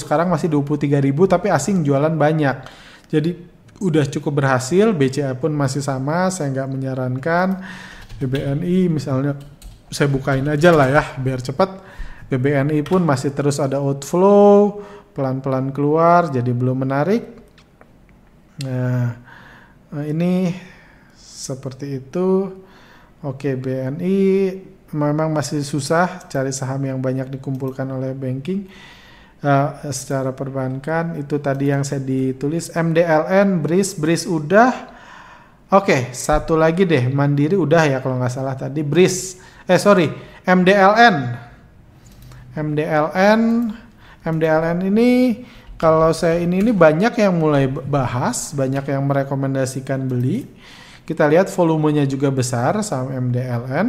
[0.02, 0.94] sekarang masih 23.000
[1.26, 2.56] tapi asing jualan banyak.
[3.10, 3.30] Jadi
[3.82, 7.48] udah cukup berhasil, BCA pun masih sama, saya nggak menyarankan.
[8.16, 9.36] BBNI misalnya
[9.92, 11.95] saya bukain aja lah ya biar cepat.
[12.26, 14.82] BBNI pun masih terus ada outflow,
[15.14, 17.22] pelan-pelan keluar jadi belum menarik.
[18.66, 19.14] Nah,
[20.04, 20.50] ini
[21.16, 22.50] seperti itu.
[23.22, 24.18] Oke, BNI
[24.94, 28.66] memang masih susah cari saham yang banyak dikumpulkan oleh banking
[29.46, 31.14] uh, secara perbankan.
[31.18, 34.94] Itu tadi yang saya ditulis MDLN, BRIS, BRIS udah.
[35.70, 39.42] Oke, satu lagi deh, Mandiri udah ya kalau nggak salah tadi BRIS.
[39.66, 40.06] Eh sorry,
[40.46, 41.45] MDLN.
[42.56, 43.70] MDLN,
[44.24, 45.44] MDLN ini
[45.76, 50.48] kalau saya ini ini banyak yang mulai bahas, banyak yang merekomendasikan beli
[51.06, 53.86] kita lihat volumenya juga besar saham MDLN.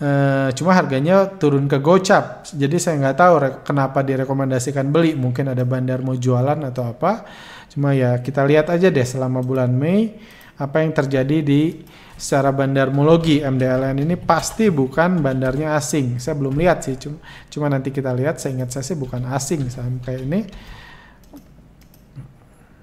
[0.00, 2.48] E, eh, cuma harganya turun ke gocap.
[2.56, 3.34] Jadi saya nggak tahu
[3.68, 5.12] kenapa direkomendasikan beli.
[5.12, 7.28] Mungkin ada bandar mau jualan atau apa.
[7.68, 10.16] Cuma ya kita lihat aja deh selama bulan Mei
[10.56, 11.84] apa yang terjadi di
[12.16, 16.16] secara bandarmologi MDLN ini pasti bukan bandarnya asing.
[16.16, 17.20] Saya belum lihat sih, cuma,
[17.52, 18.40] cuma nanti kita lihat.
[18.40, 20.40] Saya ingat saya sih bukan asing saham kayak ini.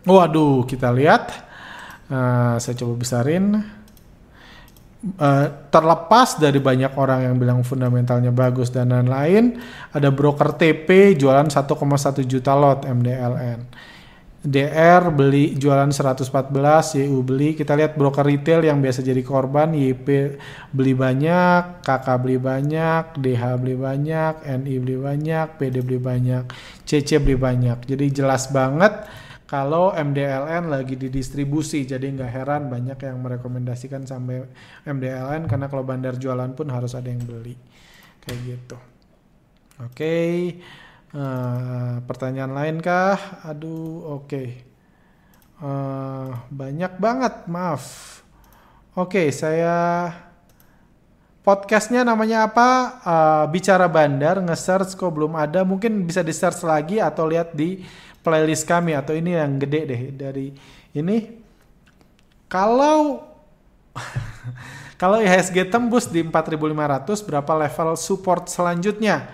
[0.06, 1.54] Waduh, kita lihat
[2.12, 3.64] Uh, saya coba besarin.
[5.04, 9.60] Uh, terlepas dari banyak orang yang bilang fundamentalnya bagus dan lain-lain,
[9.92, 13.60] ada broker TP jualan 1,1 juta lot MDLN.
[14.44, 16.28] DR beli jualan 114,
[17.00, 17.56] YU beli.
[17.56, 20.36] Kita lihat broker retail yang biasa jadi korban, YP
[20.76, 26.44] beli banyak, KK beli banyak, DH beli banyak, NI beli banyak, PD beli banyak,
[26.84, 27.88] CC beli banyak.
[27.88, 29.08] Jadi jelas banget
[29.54, 34.44] kalau MDLN lagi didistribusi jadi nggak heran banyak yang merekomendasikan sampai
[34.82, 37.54] MDLN karena kalau bandar jualan pun harus ada yang beli
[38.26, 38.78] kayak gitu
[39.78, 40.58] oke okay.
[41.14, 43.45] Uh, pertanyaan lain kah?
[43.45, 44.28] Aduh oke.
[44.28, 44.47] Okay.
[45.61, 48.20] uh, eh, banyak banget maaf.
[48.93, 50.09] Oke okay, saya
[51.45, 52.70] podcastnya namanya apa?
[53.01, 55.61] Uh, bicara bandar nge-search kok belum ada.
[55.66, 57.86] Mungkin bisa di-search lagi atau lihat di
[58.26, 60.47] playlist kami atau ini yang gede deh dari
[60.93, 61.41] ini.
[62.49, 63.26] Kalau
[65.01, 69.30] kalau IHSG tembus di 4500 berapa level support selanjutnya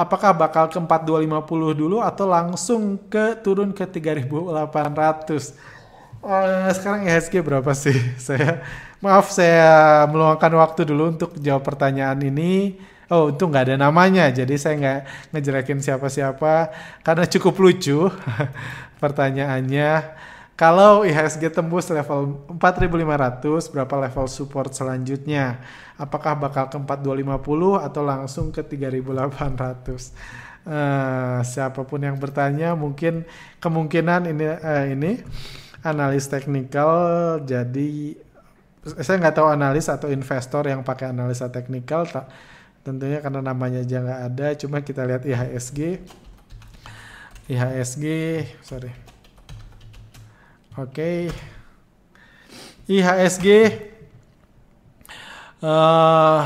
[0.00, 5.70] apakah bakal ke 4250 dulu atau langsung ke turun ke 3800
[6.20, 7.96] Uh, sekarang IHSG berapa sih?
[8.20, 8.60] Saya
[9.00, 12.76] maaf saya meluangkan waktu dulu untuk jawab pertanyaan ini.
[13.08, 15.00] Oh itu nggak ada namanya jadi saya nggak
[15.32, 16.70] ngejelekin siapa-siapa.
[17.00, 18.12] Karena cukup lucu
[19.02, 19.90] pertanyaannya
[20.60, 25.64] kalau IHSG tembus level 4500 berapa level support selanjutnya?
[25.96, 30.12] Apakah bakal ke 4250 atau langsung ke 3800
[30.60, 33.24] Uh, eh, siapa pun yang bertanya mungkin
[33.64, 35.16] kemungkinan ini uh, ini
[35.80, 38.12] analis teknikal jadi
[38.84, 42.04] saya nggak tahu analis atau investor yang pakai analisa teknikal
[42.84, 46.04] tentunya karena namanya aja nggak ada cuma kita lihat IHSG
[47.48, 48.04] IHSG
[48.60, 49.09] sorry
[50.78, 50.92] oke.
[50.92, 51.18] Okay.
[52.90, 53.46] IHSG
[55.62, 56.42] uh,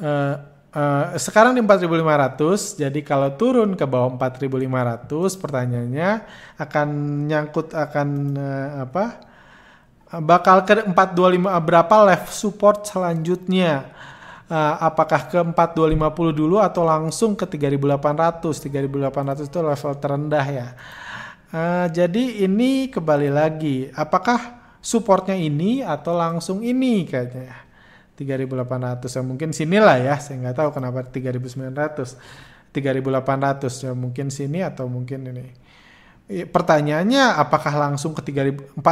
[0.00, 0.34] uh,
[0.72, 5.04] uh, sekarang di 4500 jadi kalau turun ke bawah 4500
[5.36, 6.10] pertanyaannya
[6.56, 6.88] akan
[7.28, 8.08] nyangkut akan
[8.40, 9.04] uh, apa
[10.24, 13.90] bakal ke 425 berapa level support selanjutnya?
[14.46, 20.68] Uh, apakah ke 4250 dulu atau langsung ke 3800 3800 itu level terendah ya
[21.52, 23.90] uh, jadi ini kembali lagi.
[23.92, 27.66] Apakah supportnya ini atau langsung ini kayaknya
[28.16, 30.16] 3800 ya mungkin sinilah ya.
[30.22, 32.16] Saya nggak tahu kenapa 3900
[32.76, 35.46] 3800 ya mungkin sini atau mungkin ini.
[36.26, 38.82] Pertanyaannya apakah langsung ke 4250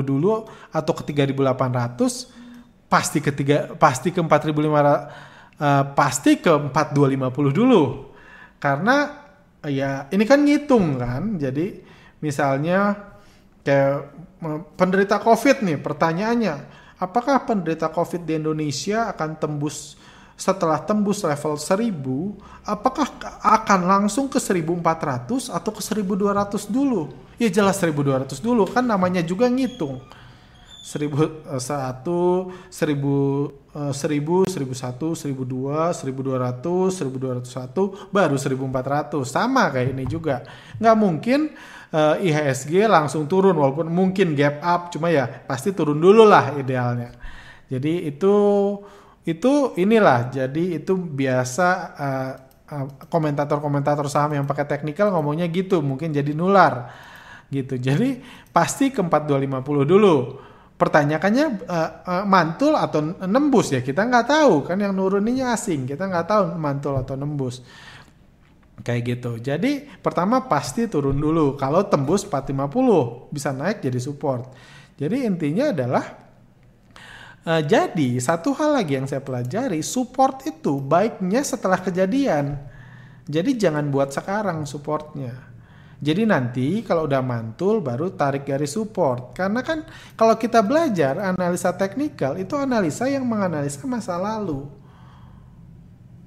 [0.00, 8.12] dulu atau ke 3800 pasti ke tiga pasti ke 4500 uh, pasti ke 4250 dulu.
[8.58, 9.23] Karena
[9.68, 11.80] ya ini kan ngitung kan jadi
[12.20, 12.96] misalnya
[13.64, 14.12] kayak
[14.76, 16.54] penderita covid nih pertanyaannya
[17.00, 19.96] apakah penderita covid di Indonesia akan tembus
[20.34, 21.94] setelah tembus level 1000,
[22.66, 23.06] apakah
[23.38, 27.14] akan langsung ke 1400 atau ke 1200 dulu?
[27.38, 30.02] Ya jelas 1200 dulu, kan namanya juga ngitung.
[30.84, 39.24] 1001, 1000, 1000, 1001, 1002, 1200, 1201, baru 1400.
[39.24, 40.44] Sama kayak ini juga.
[40.76, 41.56] Nggak mungkin
[41.88, 46.52] uh, eh, IHSG langsung turun, walaupun mungkin gap up, cuma ya pasti turun dulu lah
[46.60, 47.16] idealnya.
[47.72, 48.36] Jadi itu
[49.24, 52.32] itu inilah jadi itu biasa uh,
[53.08, 56.92] komentator-komentator saham yang pakai teknikal ngomongnya gitu mungkin jadi nular
[57.48, 58.20] gitu jadi
[58.52, 60.16] pasti ke 4250 dulu
[60.84, 63.80] pertanyaannya uh, uh, mantul atau nembus ya?
[63.80, 65.88] Kita nggak tahu kan yang nuruninya asing.
[65.88, 67.64] Kita nggak tahu mantul atau nembus.
[68.84, 69.32] Kayak gitu.
[69.40, 71.56] Jadi pertama pasti turun dulu.
[71.56, 74.52] Kalau tembus 450 bisa naik jadi support.
[75.00, 76.04] Jadi intinya adalah
[77.44, 82.56] Uh, jadi satu hal lagi yang saya pelajari, support itu baiknya setelah kejadian.
[83.28, 85.52] Jadi jangan buat sekarang supportnya.
[86.04, 89.32] Jadi nanti kalau udah mantul baru tarik garis support.
[89.32, 89.88] Karena kan
[90.20, 94.68] kalau kita belajar analisa teknikal itu analisa yang menganalisa masa lalu.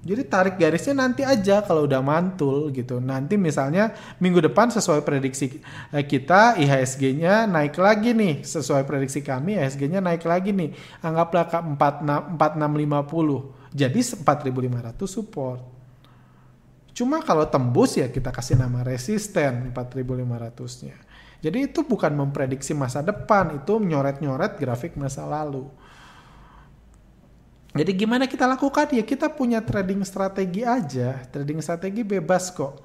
[0.08, 2.98] Jadi tarik garisnya nanti aja kalau udah mantul gitu.
[2.98, 5.62] Nanti misalnya minggu depan sesuai prediksi
[5.94, 8.42] eh, kita IHSG-nya naik lagi nih.
[8.42, 10.74] Sesuai prediksi kami IHSG-nya naik lgi nih.
[11.06, 13.78] Anggaplah ke 4650.
[13.78, 15.77] Jadi 4500 support.
[16.98, 20.98] Cuma kalau tembus ya kita kasih nama resisten 4500-nya.
[21.38, 25.70] Jadi itu bukan memprediksi masa depan, itu nyoret-nyoret grafik masa lalu.
[27.78, 32.82] Jadi gimana kita lakukan ya kita punya trading strategi aja, trading strategi bebas kok.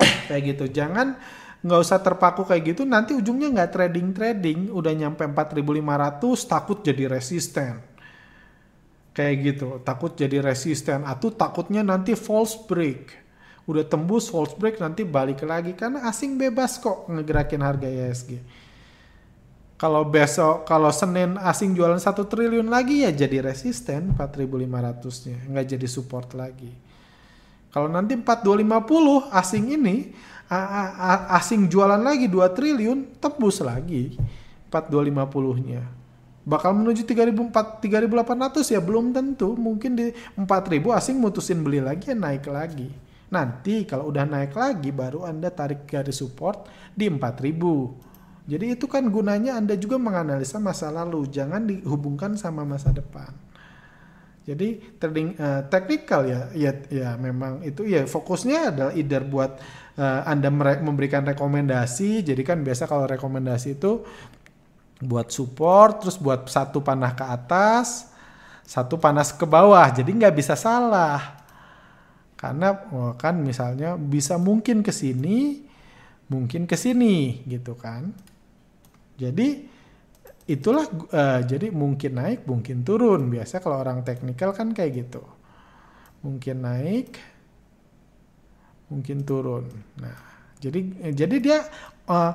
[0.32, 1.20] kayak gitu, jangan
[1.60, 7.04] nggak usah terpaku kayak gitu nanti ujungnya nggak trading trading udah nyampe 4500 takut jadi
[7.12, 7.84] resisten
[9.12, 9.78] kayak gitu.
[9.82, 11.06] Takut jadi resisten.
[11.06, 13.14] Atau takutnya nanti false break.
[13.68, 15.74] Udah tembus false break nanti balik lagi.
[15.78, 18.40] Karena asing bebas kok ngegerakin harga ISG
[19.80, 25.86] kalau besok, kalau Senin asing jualan satu triliun lagi ya jadi resisten 4.500-nya, nggak jadi
[25.88, 26.68] support lagi.
[27.72, 30.12] Kalau nanti 4250 asing ini
[31.32, 34.20] asing jualan lagi 2 triliun, tembus lagi
[34.68, 35.80] 4250-nya.
[36.40, 37.52] Bakal menuju 3.800
[38.72, 40.46] ya belum tentu, mungkin di 4.000
[40.96, 42.88] asing mutusin beli lagi ya naik lagi.
[43.30, 46.66] Nanti kalau udah naik lagi baru Anda tarik garis support
[46.96, 48.10] di 4000
[48.50, 53.30] jadi itu kan gunanya Anda juga menganalisa masa lalu, jangan dihubungkan sama masa depan.
[54.42, 59.62] Jadi trading uh, technical ya, ya, ya memang itu ya fokusnya adalah either buat
[59.94, 60.50] uh, Anda
[60.82, 62.26] memberikan rekomendasi.
[62.26, 64.02] Jadi kan biasa kalau rekomendasi itu
[65.00, 68.12] buat support, terus buat satu panah ke atas,
[68.68, 69.88] satu panas ke bawah.
[69.88, 71.40] Jadi nggak bisa salah.
[72.36, 75.64] Karena oh, kan misalnya bisa mungkin ke sini,
[76.28, 78.12] mungkin ke sini gitu kan.
[79.20, 79.68] Jadi
[80.48, 83.28] itulah uh, jadi mungkin naik, mungkin turun.
[83.28, 85.24] Biasa kalau orang teknikal kan kayak gitu.
[86.20, 87.16] Mungkin naik,
[88.92, 89.68] mungkin turun.
[90.00, 90.16] Nah,
[90.60, 90.80] jadi
[91.16, 91.58] jadi dia
[92.06, 92.32] uh,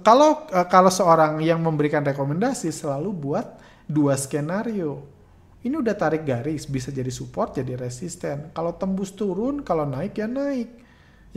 [0.00, 3.46] kalau uh, kalau seorang yang memberikan rekomendasi selalu buat
[3.84, 5.20] dua skenario.
[5.60, 8.48] Ini udah tarik garis, bisa jadi support, jadi resisten.
[8.56, 10.72] Kalau tembus turun, kalau naik ya naik.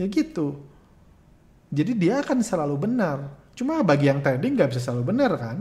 [0.00, 0.64] Ya gitu.
[1.68, 5.58] Jadi dia akan selalu benar Cuma bagi yang trading nggak bisa selalu benar kan?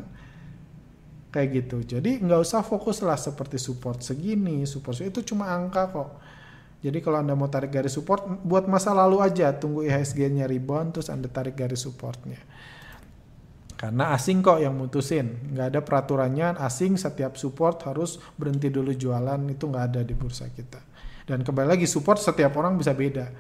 [1.30, 1.78] Kayak gitu.
[1.98, 6.10] Jadi nggak usah fokus lah seperti support segini, support itu cuma angka kok.
[6.84, 11.08] Jadi kalau Anda mau tarik garis support, buat masa lalu aja, tunggu IHSG-nya rebound, terus
[11.08, 12.38] Anda tarik garis supportnya.
[13.80, 19.40] Karena asing kok yang mutusin, nggak ada peraturannya asing setiap support harus berhenti dulu jualan,
[19.48, 20.84] itu nggak ada di bursa kita.
[21.24, 23.32] Dan kembali lagi support setiap orang bisa beda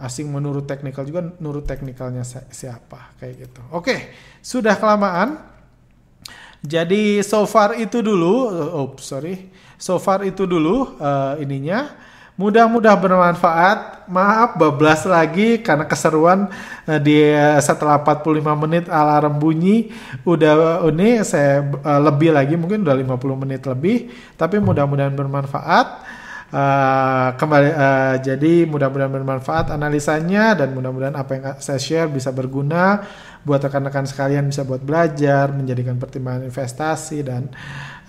[0.00, 3.60] asing menurut teknikal juga menurut teknikalnya siapa kayak gitu.
[3.70, 5.36] Oke, sudah kelamaan.
[6.60, 9.48] Jadi so far itu dulu, oh sorry,
[9.80, 12.08] so far itu dulu uh, ininya.
[12.40, 14.08] Mudah-mudah bermanfaat.
[14.10, 16.50] Maaf bablas lagi karena keseruan
[16.88, 19.94] uh, di uh, setelah 45 menit alarm bunyi
[20.26, 24.10] udah ini saya uh, lebih lagi mungkin udah 50 menit lebih
[24.40, 25.86] tapi mudah-mudahan bermanfaat.
[26.50, 33.06] Uh, kembali uh, jadi mudah-mudahan bermanfaat analisanya dan mudah-mudahan apa yang saya share bisa berguna
[33.46, 37.46] buat rekan-rekan sekalian bisa buat belajar menjadikan pertimbangan investasi dan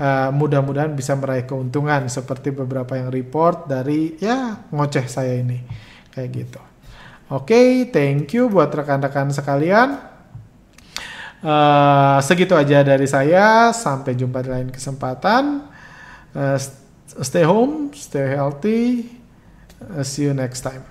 [0.02, 5.62] uh, mudah-mudahan bisa meraih keuntungan seperti beberapa yang report dari ya ngoceh saya ini.
[6.12, 6.62] Kayak gitu.
[7.32, 9.95] Oke okay, thank you buat rekan-rekan sekalian.
[11.41, 13.72] Uh, segitu aja dari saya.
[13.72, 15.70] Sampai jumpa di lain kesempatan.
[16.36, 16.58] Uh,
[17.24, 19.08] stay home, stay healthy.
[19.80, 20.91] Uh, see you next time.